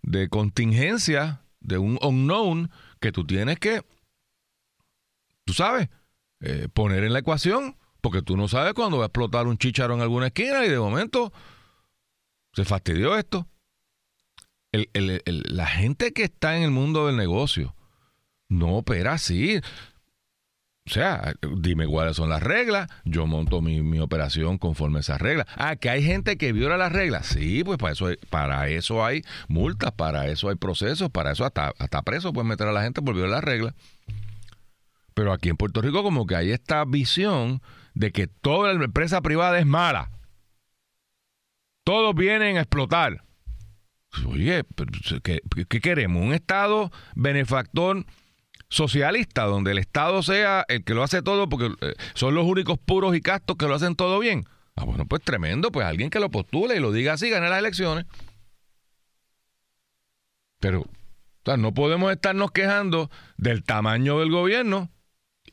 de 0.01 0.29
contingencia, 0.31 1.43
de 1.61 1.77
un 1.77 1.99
unknown, 2.01 2.71
que 2.99 3.13
tú 3.13 3.27
tienes 3.27 3.59
que, 3.59 3.83
tú 5.45 5.53
sabes, 5.53 5.89
eh, 6.41 6.69
poner 6.73 7.05
en 7.05 7.13
la 7.13 7.21
ecuación, 7.21 7.77
porque 8.01 8.23
tú 8.23 8.37
no 8.37 8.49
sabes 8.49 8.75
cuándo 8.75 8.99
va 8.99 9.05
a 9.05 9.07
explotar 9.07 9.47
un 9.47 9.59
chicharo 9.59 9.95
en 9.95 10.01
alguna 10.01 10.27
esquina 10.27 10.65
y 10.65 10.69
de 10.69 10.79
momento 10.79 11.33
se 12.53 12.65
fastidió 12.65 13.17
esto. 13.17 13.49
La 14.73 15.67
gente 15.67 16.13
que 16.13 16.25
está 16.25 16.57
en 16.57 16.65
el 16.65 16.71
mundo 16.71 17.07
del 17.07 17.17
negocio 17.17 17.75
no 18.49 18.77
opera 18.77 19.13
así. 19.13 19.61
O 20.87 20.91
sea, 20.91 21.33
dime 21.57 21.87
cuáles 21.87 22.17
son 22.17 22.29
las 22.29 22.43
reglas, 22.43 22.91
yo 23.05 23.27
monto 23.27 23.63
mi, 23.63 23.81
mi, 23.81 24.01
operación 24.01 24.59
conforme 24.59 24.99
a 24.99 25.01
esas 25.01 25.19
reglas. 25.19 25.47
Ah, 25.57 25.77
que 25.77 25.89
hay 25.89 26.03
gente 26.03 26.37
que 26.37 26.53
viola 26.53 26.77
las 26.77 26.93
reglas. 26.93 27.27
Sí, 27.27 27.65
pues 27.65 27.79
para 27.79 27.93
eso 27.93 28.07
hay, 28.09 28.17
para 28.29 28.69
eso 28.69 29.03
hay 29.03 29.23
multas, 29.49 29.93
para 29.93 30.27
eso 30.27 30.51
hay 30.51 30.57
procesos, 30.57 31.09
para 31.09 31.33
eso 31.33 31.47
hasta, 31.47 31.73
hasta 31.79 32.03
preso 32.03 32.35
pueden 32.35 32.49
meter 32.49 32.69
a 32.69 32.73
la 32.73 32.83
gente 32.83 33.01
por 33.01 33.15
violar 33.15 33.31
las 33.31 33.45
reglas. 33.45 33.75
Pero 35.15 35.33
aquí 35.33 35.49
en 35.49 35.57
Puerto 35.57 35.81
Rico 35.81 36.03
como 36.03 36.27
que 36.27 36.37
hay 36.37 36.51
esta 36.51 36.85
visión 36.85 37.63
de 37.95 38.11
que 38.11 38.27
toda 38.27 38.75
la 38.75 38.85
empresa 38.85 39.21
privada 39.23 39.59
es 39.59 39.67
mala. 39.67 40.11
Todos 41.85 42.15
vienen 42.15 42.57
a 42.57 42.63
explotar. 42.63 43.25
Oye, 44.27 44.65
¿qué, 45.23 45.81
queremos? 45.81 46.23
¿Un 46.23 46.35
Estado 46.35 46.91
benefactor? 47.15 48.05
socialista, 48.71 49.45
donde 49.45 49.71
el 49.71 49.79
Estado 49.79 50.23
sea 50.25 50.65
el 50.67 50.83
que 50.83 50.95
lo 50.95 51.05
hace 51.05 51.23
todo 51.23 51.49
porque 51.49 51.71
eh, 51.81 51.95
son 52.15 52.35
los 52.35 52.45
únicos 52.45 52.77
puros 52.77 53.15
y 53.15 53.21
castos 53.21 53.57
que 53.57 53.69
lo 53.69 53.75
hacen 53.75 53.95
todo 53.95 54.19
bien. 54.19 54.47
Ah, 54.75 54.85
bueno, 54.85 55.07
pues 55.07 55.23
tremendo, 55.23 55.71
pues 55.71 55.87
alguien 55.87 56.11
que 56.11 56.19
lo 56.19 56.29
postule 56.31 56.75
y 56.75 56.81
lo 56.81 56.91
diga 56.91 57.13
así, 57.13 57.31
gane 57.31 57.49
las 57.49 57.61
elecciones. 57.61 58.07
Pero, 60.59 60.87
no 61.59 61.73
podemos 61.73 62.11
estarnos 62.11 62.51
quejando 62.51 63.11
del 63.37 63.63
tamaño 63.63 64.19
del 64.19 64.31
gobierno 64.31 64.91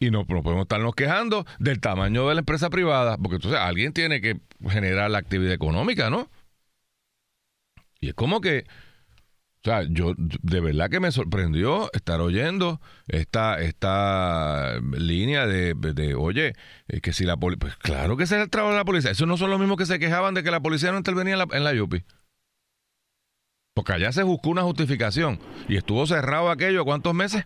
y 0.02 0.10
no, 0.10 0.26
podemos 0.26 0.64
estarnos 0.64 0.96
quejando 0.96 1.46
del 1.60 1.80
tamaño 1.80 2.28
de 2.28 2.34
la 2.34 2.40
empresa 2.40 2.72
privada, 2.72 3.18
porque 3.18 3.36
entonces 3.36 3.60
alguien 3.60 3.94
tiene 3.94 4.20
que 4.20 4.42
generar 4.68 5.12
la 5.12 5.20
actividad 5.20 5.54
económica, 5.54 6.10
¿no? 6.10 6.28
Y 8.00 8.10
es 8.10 8.16
como 8.16 8.42
que, 8.42 8.66
o 9.64 9.64
sea, 9.64 9.84
yo 9.88 10.16
de 10.18 10.60
verdad 10.60 10.90
que 10.90 11.00
me 11.00 11.12
sorprendió 11.12 11.92
estar 11.94 12.20
oyendo 12.20 12.82
esta, 13.08 13.62
esta 13.62 14.80
línea 14.98 15.46
de, 15.46 15.76
de 15.76 16.16
oye, 16.16 16.54
que 17.04 17.14
si 17.14 17.24
la 17.24 17.38
policía... 17.38 17.60
Pues 17.60 17.76
claro 17.78 18.18
que 18.18 18.24
ese 18.24 18.38
es 18.38 18.42
el 18.42 18.50
trabajo 18.50 18.72
de 18.72 18.80
la 18.80 18.86
policía. 18.86 19.12
Esos 19.12 19.28
no 19.28 19.38
son 19.38 19.52
los 19.52 19.60
mismos 19.60 19.78
que 19.78 19.86
se 19.86 20.00
quejaban 20.00 20.34
de 20.34 20.42
que 20.42 20.50
la 20.50 20.62
policía 20.62 20.92
no 20.92 20.98
intervenía 20.98 21.34
en 21.34 21.64
la, 21.64 21.72
en 21.72 21.78
Yupi. 21.78 22.04
Porque 23.76 23.94
allá 23.94 24.12
se 24.12 24.24
buscó 24.24 24.50
una 24.50 24.64
justificación. 24.64 25.40
Y 25.70 25.78
estuvo 25.78 26.08
cerrado 26.08 26.50
aquello, 26.50 26.86
¿cuántos 26.86 27.14
meses? 27.14 27.46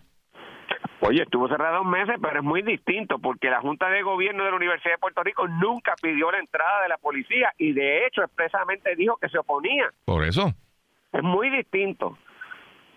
Oye, 1.06 1.22
estuvo 1.22 1.48
cerrado 1.48 1.78
dos 1.78 1.86
meses, 1.86 2.16
pero 2.20 2.38
es 2.38 2.44
muy 2.44 2.62
distinto 2.62 3.18
porque 3.18 3.48
la 3.48 3.60
Junta 3.60 3.88
de 3.88 4.02
Gobierno 4.02 4.44
de 4.44 4.50
la 4.50 4.56
Universidad 4.56 4.94
de 4.94 4.98
Puerto 4.98 5.22
Rico 5.22 5.46
nunca 5.46 5.94
pidió 6.00 6.32
la 6.32 6.38
entrada 6.38 6.82
de 6.82 6.88
la 6.88 6.98
policía 6.98 7.52
y 7.58 7.72
de 7.72 8.06
hecho 8.06 8.22
expresamente 8.22 8.96
dijo 8.96 9.16
que 9.16 9.28
se 9.28 9.38
oponía. 9.38 9.90
Por 10.04 10.24
eso. 10.24 10.52
Es 11.12 11.22
muy 11.22 11.50
distinto. 11.50 12.18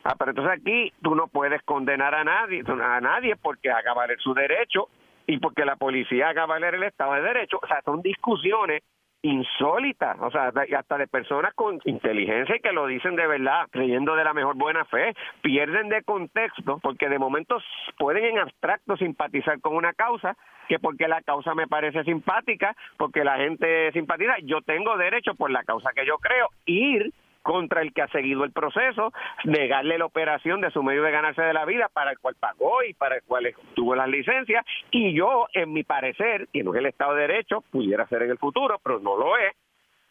Ah, 0.03 0.15
pero 0.17 0.31
entonces 0.31 0.59
aquí 0.59 0.91
tú 1.03 1.13
no 1.13 1.27
puedes 1.27 1.61
condenar 1.63 2.15
a 2.15 2.23
nadie, 2.23 2.63
a 2.67 2.99
nadie 3.01 3.35
porque 3.35 3.69
haga 3.69 3.93
valer 3.93 4.19
su 4.19 4.33
derecho 4.33 4.89
y 5.27 5.37
porque 5.37 5.65
la 5.65 5.75
policía 5.75 6.29
haga 6.29 6.47
valer 6.47 6.75
el 6.75 6.83
Estado 6.83 7.13
de 7.13 7.21
Derecho. 7.21 7.59
O 7.61 7.67
sea, 7.67 7.81
son 7.83 8.01
discusiones 8.01 8.81
insólitas, 9.21 10.17
o 10.21 10.31
sea, 10.31 10.51
hasta 10.77 10.97
de 10.97 11.07
personas 11.07 11.53
con 11.53 11.79
inteligencia 11.83 12.55
y 12.55 12.59
que 12.61 12.71
lo 12.71 12.87
dicen 12.87 13.15
de 13.15 13.27
verdad, 13.27 13.67
creyendo 13.69 14.15
de 14.15 14.23
la 14.23 14.33
mejor 14.33 14.55
buena 14.55 14.85
fe, 14.85 15.13
pierden 15.41 15.89
de 15.89 16.03
contexto 16.03 16.79
porque 16.81 17.09
de 17.09 17.19
momento 17.19 17.57
pueden 17.97 18.23
en 18.25 18.39
abstracto 18.39 18.95
simpatizar 18.95 19.59
con 19.59 19.75
una 19.75 19.93
causa, 19.93 20.37
que 20.69 20.79
porque 20.79 21.07
la 21.07 21.21
causa 21.21 21.53
me 21.53 21.67
parece 21.67 22.03
simpática, 22.03 22.75
porque 22.97 23.23
la 23.23 23.37
gente 23.37 23.91
simpatiza, 23.91 24.35
yo 24.43 24.61
tengo 24.61 24.95
derecho 24.97 25.35
por 25.35 25.51
la 25.51 25.63
causa 25.63 25.91
que 25.93 26.05
yo 26.05 26.17
creo, 26.17 26.47
ir 26.65 27.11
contra 27.41 27.81
el 27.81 27.93
que 27.93 28.01
ha 28.01 28.07
seguido 28.07 28.43
el 28.43 28.51
proceso, 28.51 29.11
negarle 29.45 29.97
la 29.97 30.05
operación 30.05 30.61
de 30.61 30.71
su 30.71 30.83
medio 30.83 31.03
de 31.03 31.11
ganarse 31.11 31.41
de 31.41 31.53
la 31.53 31.65
vida 31.65 31.89
para 31.91 32.11
el 32.11 32.19
cual 32.19 32.35
pagó 32.39 32.83
y 32.83 32.93
para 32.93 33.15
el 33.15 33.23
cual 33.23 33.53
tuvo 33.75 33.95
las 33.95 34.09
licencias, 34.09 34.65
y 34.91 35.13
yo, 35.13 35.47
en 35.53 35.73
mi 35.73 35.83
parecer, 35.83 36.47
que 36.51 36.63
no 36.63 36.73
es 36.73 36.79
el 36.79 36.87
Estado 36.87 37.15
de 37.15 37.21
Derecho, 37.21 37.61
pudiera 37.71 38.07
ser 38.07 38.23
en 38.23 38.31
el 38.31 38.37
futuro, 38.37 38.79
pero 38.83 38.99
no 38.99 39.17
lo 39.17 39.37
es, 39.37 39.53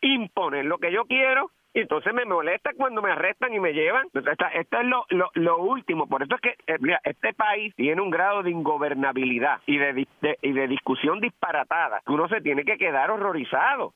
imponer 0.01 0.65
lo 0.65 0.79
que 0.79 0.93
yo 0.93 1.05
quiero 1.05 1.51
y 1.75 1.81
entonces 1.81 2.13
me 2.15 2.25
molesta 2.25 2.73
cuando 2.77 3.03
me 3.03 3.13
arrestan 3.13 3.53
y 3.53 3.61
me 3.61 3.73
llevan. 3.73 4.09
Esto 4.13 4.81
es 4.81 4.87
lo, 4.87 5.05
lo, 5.11 5.31
lo, 5.35 5.59
último. 5.59 6.09
Por 6.09 6.23
eso 6.23 6.35
es 6.35 6.41
que 6.41 6.57
eh, 6.67 6.99
este 7.05 7.35
país 7.35 7.75
tiene 7.77 8.01
un 8.01 8.11
grado 8.11 8.43
de 8.43 8.51
ingobernabilidad 8.51 9.61
y 9.67 9.77
de, 9.77 10.07
de, 10.21 10.39
y 10.43 10.53
de 10.53 10.67
discusión 10.67 11.21
disparatada 11.21 12.01
que 12.05 12.13
uno 12.13 12.29
se 12.29 12.41
tiene 12.41 12.65
que 12.65 12.79
quedar 12.79 13.11
horrorizado. 13.11 13.93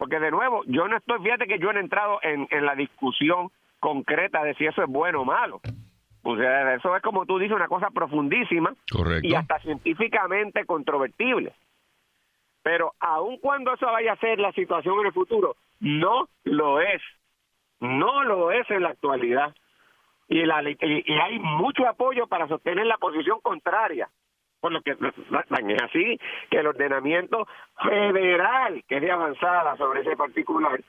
Porque 0.00 0.18
de 0.18 0.30
nuevo, 0.30 0.62
yo 0.64 0.88
no 0.88 0.96
estoy, 0.96 1.18
fíjate 1.22 1.46
que 1.46 1.58
yo 1.58 1.70
no 1.74 1.78
he 1.78 1.82
entrado 1.82 2.20
en, 2.22 2.48
en 2.50 2.64
la 2.64 2.74
discusión 2.74 3.50
concreta 3.80 4.42
de 4.42 4.54
si 4.54 4.64
eso 4.64 4.82
es 4.82 4.88
bueno 4.88 5.20
o 5.20 5.24
malo. 5.26 5.60
O 6.22 6.36
sea, 6.38 6.72
eso 6.74 6.96
es 6.96 7.02
como 7.02 7.26
tú 7.26 7.38
dices, 7.38 7.54
una 7.54 7.68
cosa 7.68 7.90
profundísima 7.90 8.74
Correcto. 8.90 9.28
y 9.28 9.34
hasta 9.34 9.58
científicamente 9.58 10.64
controvertible. 10.64 11.52
Pero 12.62 12.94
aun 12.98 13.36
cuando 13.40 13.74
eso 13.74 13.84
vaya 13.84 14.14
a 14.14 14.16
ser 14.16 14.38
la 14.38 14.52
situación 14.52 14.98
en 15.00 15.06
el 15.08 15.12
futuro, 15.12 15.56
no 15.80 16.30
lo 16.44 16.80
es. 16.80 17.02
No 17.80 18.24
lo 18.24 18.52
es 18.52 18.70
en 18.70 18.84
la 18.84 18.88
actualidad. 18.88 19.54
Y, 20.28 20.46
la, 20.46 20.62
y, 20.62 20.78
y 20.80 21.12
hay 21.12 21.38
mucho 21.40 21.86
apoyo 21.86 22.26
para 22.26 22.48
sostener 22.48 22.86
la 22.86 22.96
posición 22.96 23.38
contraria 23.42 24.08
por 24.60 24.72
lo 24.72 24.82
que 24.82 24.92
es 24.92 25.82
así 25.82 26.18
que 26.50 26.58
el 26.58 26.66
ordenamiento 26.66 27.46
federal, 27.82 28.82
que 28.88 28.96
es 28.96 29.02
de 29.02 29.10
avanzada 29.10 29.76
sobre 29.76 30.02
ese 30.02 30.16
particular, 30.16 30.80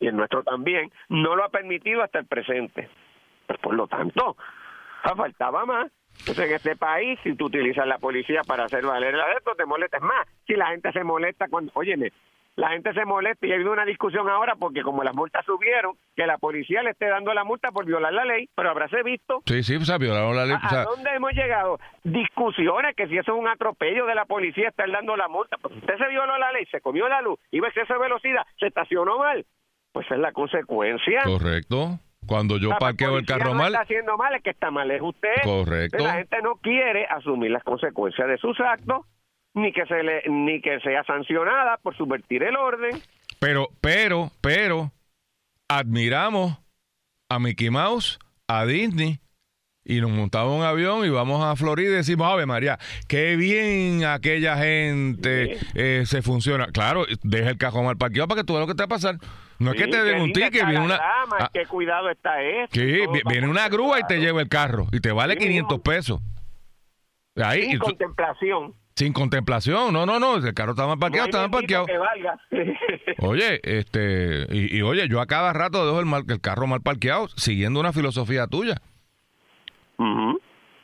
y 0.00 0.06
el 0.06 0.16
nuestro 0.16 0.42
también, 0.42 0.90
no 1.08 1.36
lo 1.36 1.44
ha 1.44 1.48
permitido 1.50 2.02
hasta 2.02 2.18
el 2.18 2.26
presente. 2.26 2.88
Pues 3.46 3.58
por 3.60 3.74
lo 3.74 3.86
tanto, 3.86 4.36
faltaba 5.16 5.64
más. 5.66 5.90
Entonces, 6.20 6.48
en 6.48 6.56
este 6.56 6.76
país, 6.76 7.18
si 7.22 7.34
tú 7.34 7.46
utilizas 7.46 7.86
la 7.86 7.98
policía 7.98 8.42
para 8.46 8.64
hacer 8.64 8.84
valer 8.84 9.14
el 9.14 9.20
adepto, 9.20 9.54
te 9.54 9.64
molestas 9.64 10.02
más. 10.02 10.26
Si 10.46 10.54
la 10.54 10.68
gente 10.68 10.92
se 10.92 11.04
molesta 11.04 11.48
cuando, 11.48 11.70
óyeme, 11.74 12.12
la 12.60 12.68
gente 12.72 12.92
se 12.92 13.06
molesta 13.06 13.46
y 13.46 13.52
hay 13.52 13.60
una 13.60 13.86
discusión 13.86 14.28
ahora 14.28 14.54
porque 14.54 14.82
como 14.82 15.02
las 15.02 15.14
multas 15.14 15.46
subieron, 15.46 15.96
que 16.14 16.26
la 16.26 16.36
policía 16.36 16.82
le 16.82 16.90
esté 16.90 17.08
dando 17.08 17.32
la 17.32 17.42
multa 17.42 17.70
por 17.72 17.86
violar 17.86 18.12
la 18.12 18.26
ley, 18.26 18.50
pero 18.54 18.68
habráse 18.68 19.02
visto. 19.02 19.42
Sí, 19.46 19.62
sí, 19.62 19.76
o 19.76 19.80
sea, 19.80 19.96
violaron 19.96 20.36
la 20.36 20.44
ley. 20.44 20.56
¿A, 20.60 20.66
o 20.66 20.68
sea, 20.68 20.80
¿A, 20.82 20.84
dónde 20.84 21.08
hemos 21.14 21.32
llegado? 21.32 21.78
Discusiones 22.04 22.94
que 22.94 23.08
si 23.08 23.16
eso 23.16 23.32
es 23.32 23.38
un 23.38 23.48
atropello 23.48 24.04
de 24.04 24.14
la 24.14 24.26
policía 24.26 24.68
estar 24.68 24.90
dando 24.90 25.16
la 25.16 25.28
multa. 25.28 25.56
Pues 25.56 25.74
usted 25.74 25.96
se 25.96 26.08
violó 26.08 26.36
la 26.36 26.52
ley, 26.52 26.66
se 26.70 26.82
comió 26.82 27.08
la 27.08 27.22
luz, 27.22 27.38
iba 27.50 27.66
a 27.66 27.70
exceso 27.70 27.94
de 27.94 28.00
velocidad, 28.00 28.42
se 28.58 28.66
estacionó 28.66 29.18
mal. 29.18 29.46
Pues 29.92 30.06
es 30.10 30.18
la 30.18 30.32
consecuencia. 30.32 31.22
Correcto. 31.24 31.98
Cuando 32.26 32.58
yo 32.58 32.76
parqueo 32.78 33.16
el 33.16 33.24
carro 33.24 33.52
no 33.52 33.54
mal. 33.54 33.68
está 33.68 33.80
haciendo 33.84 34.18
mal, 34.18 34.34
es 34.34 34.42
que 34.42 34.50
está 34.50 34.70
mal 34.70 34.90
es 34.90 35.00
usted. 35.00 35.32
Correcto. 35.44 36.04
La 36.04 36.12
gente 36.12 36.42
no 36.42 36.56
quiere 36.56 37.06
asumir 37.06 37.52
las 37.52 37.64
consecuencias 37.64 38.28
de 38.28 38.36
sus 38.36 38.60
actos 38.60 39.06
ni 39.54 39.72
que 39.72 39.84
se 39.86 40.02
le 40.02 40.22
ni 40.28 40.60
que 40.60 40.78
sea 40.80 41.02
sancionada 41.04 41.76
por 41.78 41.96
subvertir 41.96 42.42
el 42.42 42.56
orden. 42.56 43.00
Pero, 43.38 43.68
pero, 43.80 44.30
pero, 44.40 44.92
admiramos 45.68 46.58
a 47.28 47.38
Mickey 47.38 47.70
Mouse, 47.70 48.18
a 48.48 48.64
Disney, 48.66 49.18
y 49.84 50.00
nos 50.00 50.10
montamos 50.10 50.58
un 50.58 50.64
avión 50.64 51.04
y 51.06 51.08
vamos 51.08 51.42
a 51.42 51.56
Florida 51.56 51.88
y 51.90 51.94
decimos, 51.94 52.30
Ave 52.30 52.44
María, 52.46 52.78
qué 53.08 53.36
bien 53.36 54.04
aquella 54.04 54.56
gente 54.56 55.56
Sí. 55.58 55.66
eh, 55.74 56.02
se 56.06 56.22
funciona. 56.22 56.66
Claro, 56.66 57.06
deja 57.22 57.50
el 57.50 57.56
cajón 57.58 57.86
mal 57.86 57.96
parqueado 57.96 58.28
para 58.28 58.42
que 58.42 58.46
tú 58.46 58.52
veas 58.52 58.66
lo 58.66 58.72
que 58.72 58.74
te 58.76 58.82
va 58.82 58.86
a 58.86 58.88
pasar. 58.88 59.16
No 59.58 59.72
es 59.72 59.76
que 59.82 59.88
te 59.88 60.02
den 60.02 60.22
un 60.22 60.32
ticket, 60.32 60.64
viene 60.66 60.80
una... 60.84 60.96
grama, 60.96 61.36
Ah, 61.40 61.50
qué 61.52 61.66
cuidado 61.66 62.08
está 62.10 62.42
esto. 62.42 62.74
sí, 62.80 63.00
viene 63.26 63.48
una 63.48 63.68
grúa 63.68 63.98
y 64.00 64.02
te 64.04 64.18
lleva 64.18 64.40
el 64.42 64.48
carro 64.48 64.86
y 64.92 65.00
te 65.00 65.12
vale 65.12 65.34
Sí, 65.34 65.40
500 65.40 65.78
mismo. 65.78 65.82
pesos. 65.82 66.20
Ahí, 67.36 67.62
Sin 67.62 67.70
y 67.72 67.78
tú- 67.78 67.84
contemplación. 67.86 68.74
Sin 69.00 69.14
contemplación. 69.14 69.94
No, 69.94 70.04
no, 70.04 70.20
no, 70.20 70.36
el 70.36 70.52
carro 70.52 70.72
está 70.72 70.86
mal 70.86 70.98
parqueado, 70.98 71.28
No 71.32 71.38
mal 71.40 71.50
parqueado. 71.50 71.86
que 71.86 71.96
valga. 71.96 72.38
Oye, 73.18 73.58
este, 73.64 74.46
y, 74.50 74.76
y 74.76 74.82
oye, 74.82 75.08
yo 75.08 75.20
a 75.22 75.26
cada 75.26 75.52
rato 75.54 75.86
dejo 75.86 76.00
el, 76.00 76.06
mal- 76.06 76.24
el 76.28 76.40
carro 76.40 76.66
mal 76.66 76.82
parqueado 76.82 77.28
siguiendo 77.36 77.80
una 77.80 77.92
filosofía 77.94 78.46
tuya. 78.46 78.76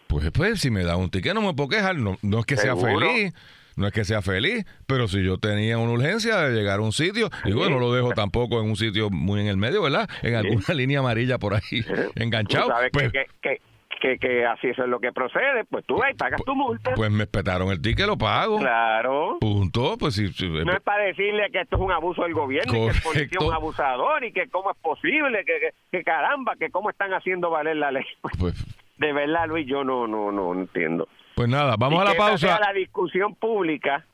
Pues, 0.08 0.30
pues, 0.30 0.60
si 0.60 0.70
me 0.70 0.82
da 0.84 0.96
un 0.96 1.10
ticket 1.10 1.34
no 1.34 1.42
me 1.42 1.52
puedo 1.54 1.68
quejar. 1.68 1.96
No, 1.96 2.16
no 2.22 2.38
es 2.40 2.46
que 2.46 2.56
sea 2.56 2.74
feliz, 2.76 3.34
no 3.76 3.86
es 3.86 3.92
que 3.92 4.04
sea 4.04 4.22
feliz, 4.22 4.64
pero 4.86 5.08
si 5.08 5.22
yo 5.22 5.36
tenía 5.38 5.76
una 5.78 5.92
urgencia 5.92 6.38
de 6.38 6.54
llegar 6.56 6.78
a 6.78 6.82
un 6.82 6.92
sitio, 6.92 7.28
digo, 7.44 7.68
no 7.68 7.78
lo 7.78 7.92
dejo 7.92 8.12
tampoco 8.12 8.60
en 8.60 8.66
un 8.70 8.76
sitio 8.76 9.10
muy 9.10 9.40
en 9.40 9.48
el 9.48 9.56
medio, 9.56 9.82
¿verdad? 9.82 10.08
En 10.22 10.36
alguna 10.36 10.62
línea 10.74 11.00
amarilla 11.00 11.38
por 11.38 11.54
ahí 11.54 11.84
enganchado. 12.14 12.72
Pues, 12.92 13.12
que, 13.12 13.24
que, 13.42 13.56
que, 13.56 13.60
que, 14.06 14.18
que 14.18 14.46
así 14.46 14.68
eso 14.68 14.84
es 14.84 14.88
lo 14.88 15.00
que 15.00 15.12
procede, 15.12 15.64
pues 15.70 15.84
tú 15.86 15.96
vas 15.96 16.10
y 16.12 16.14
pagas 16.14 16.40
tu 16.44 16.54
multa. 16.54 16.92
Pues 16.94 17.10
me 17.10 17.24
espetaron 17.24 17.70
el 17.70 17.80
ticket, 17.82 18.06
lo 18.06 18.16
pago. 18.16 18.58
Claro. 18.58 19.38
Punto. 19.40 19.96
Pues 19.98 20.14
si, 20.14 20.28
si- 20.32 20.48
No 20.48 20.72
es 20.72 20.80
para 20.82 21.04
decirle 21.04 21.50
que 21.52 21.60
esto 21.60 21.76
es 21.76 21.82
un 21.82 21.92
abuso 21.92 22.22
del 22.22 22.34
gobierno, 22.34 22.72
y 22.72 22.76
que 22.76 22.86
el 22.96 23.02
policía 23.02 23.38
es 23.40 23.46
un 23.46 23.52
abusador 23.54 24.24
y 24.24 24.32
que 24.32 24.48
cómo 24.48 24.70
es 24.70 24.76
posible, 24.78 25.44
que, 25.44 25.58
que, 25.60 25.70
que 25.98 26.04
caramba, 26.04 26.54
que 26.56 26.70
cómo 26.70 26.90
están 26.90 27.12
haciendo 27.12 27.50
valer 27.50 27.76
la 27.76 27.90
ley. 27.90 28.04
pues, 28.38 28.54
De 28.98 29.12
verdad, 29.12 29.46
Luis, 29.46 29.66
yo 29.66 29.84
no 29.84 30.06
no 30.06 30.32
no 30.32 30.54
entiendo. 30.54 31.06
pues 31.34 31.48
nada, 31.48 31.74
vamos 31.78 31.98
Y 31.98 32.00
a 32.00 32.04
la 32.04 32.10
que 32.12 32.16
esa 32.16 32.26
pausa. 32.28 32.46
sea 32.46 32.60
la 32.60 32.72
discusión 32.72 33.34
pública, 33.34 34.06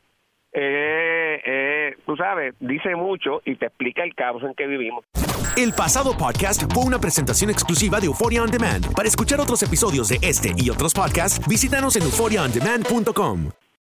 eh, 0.53 1.41
eh, 1.45 1.97
tú 2.05 2.17
sabes, 2.17 2.55
dice 2.61 2.95
mucho 2.95 3.41
y 3.45 3.57
te 3.57 3.67
explica 3.67 4.05
el 4.05 4.15
caos 4.15 4.43
en 4.43 4.55
que 4.55 4.67
vivimos. 4.67 5.05
El 5.57 5.73
pasado 5.73 6.17
podcast 6.17 6.63
fue 6.73 6.85
una 6.85 6.99
presentación 6.99 7.51
exclusiva 7.51 8.01
de 8.01 8.07
Euphoria 8.07 8.43
On 8.43 8.51
Demand. 8.51 8.95
Para 8.95 9.09
escuchar 9.09 9.41
otros 9.41 9.63
episodios 9.63 10.09
de 10.09 10.19
este 10.23 10.53
y 10.57 10.71
otros 10.71 10.95
podcasts, 10.95 11.47
visítanos 11.47 11.97
en 11.97 12.03
euphoriaondemand.com. 12.03 13.62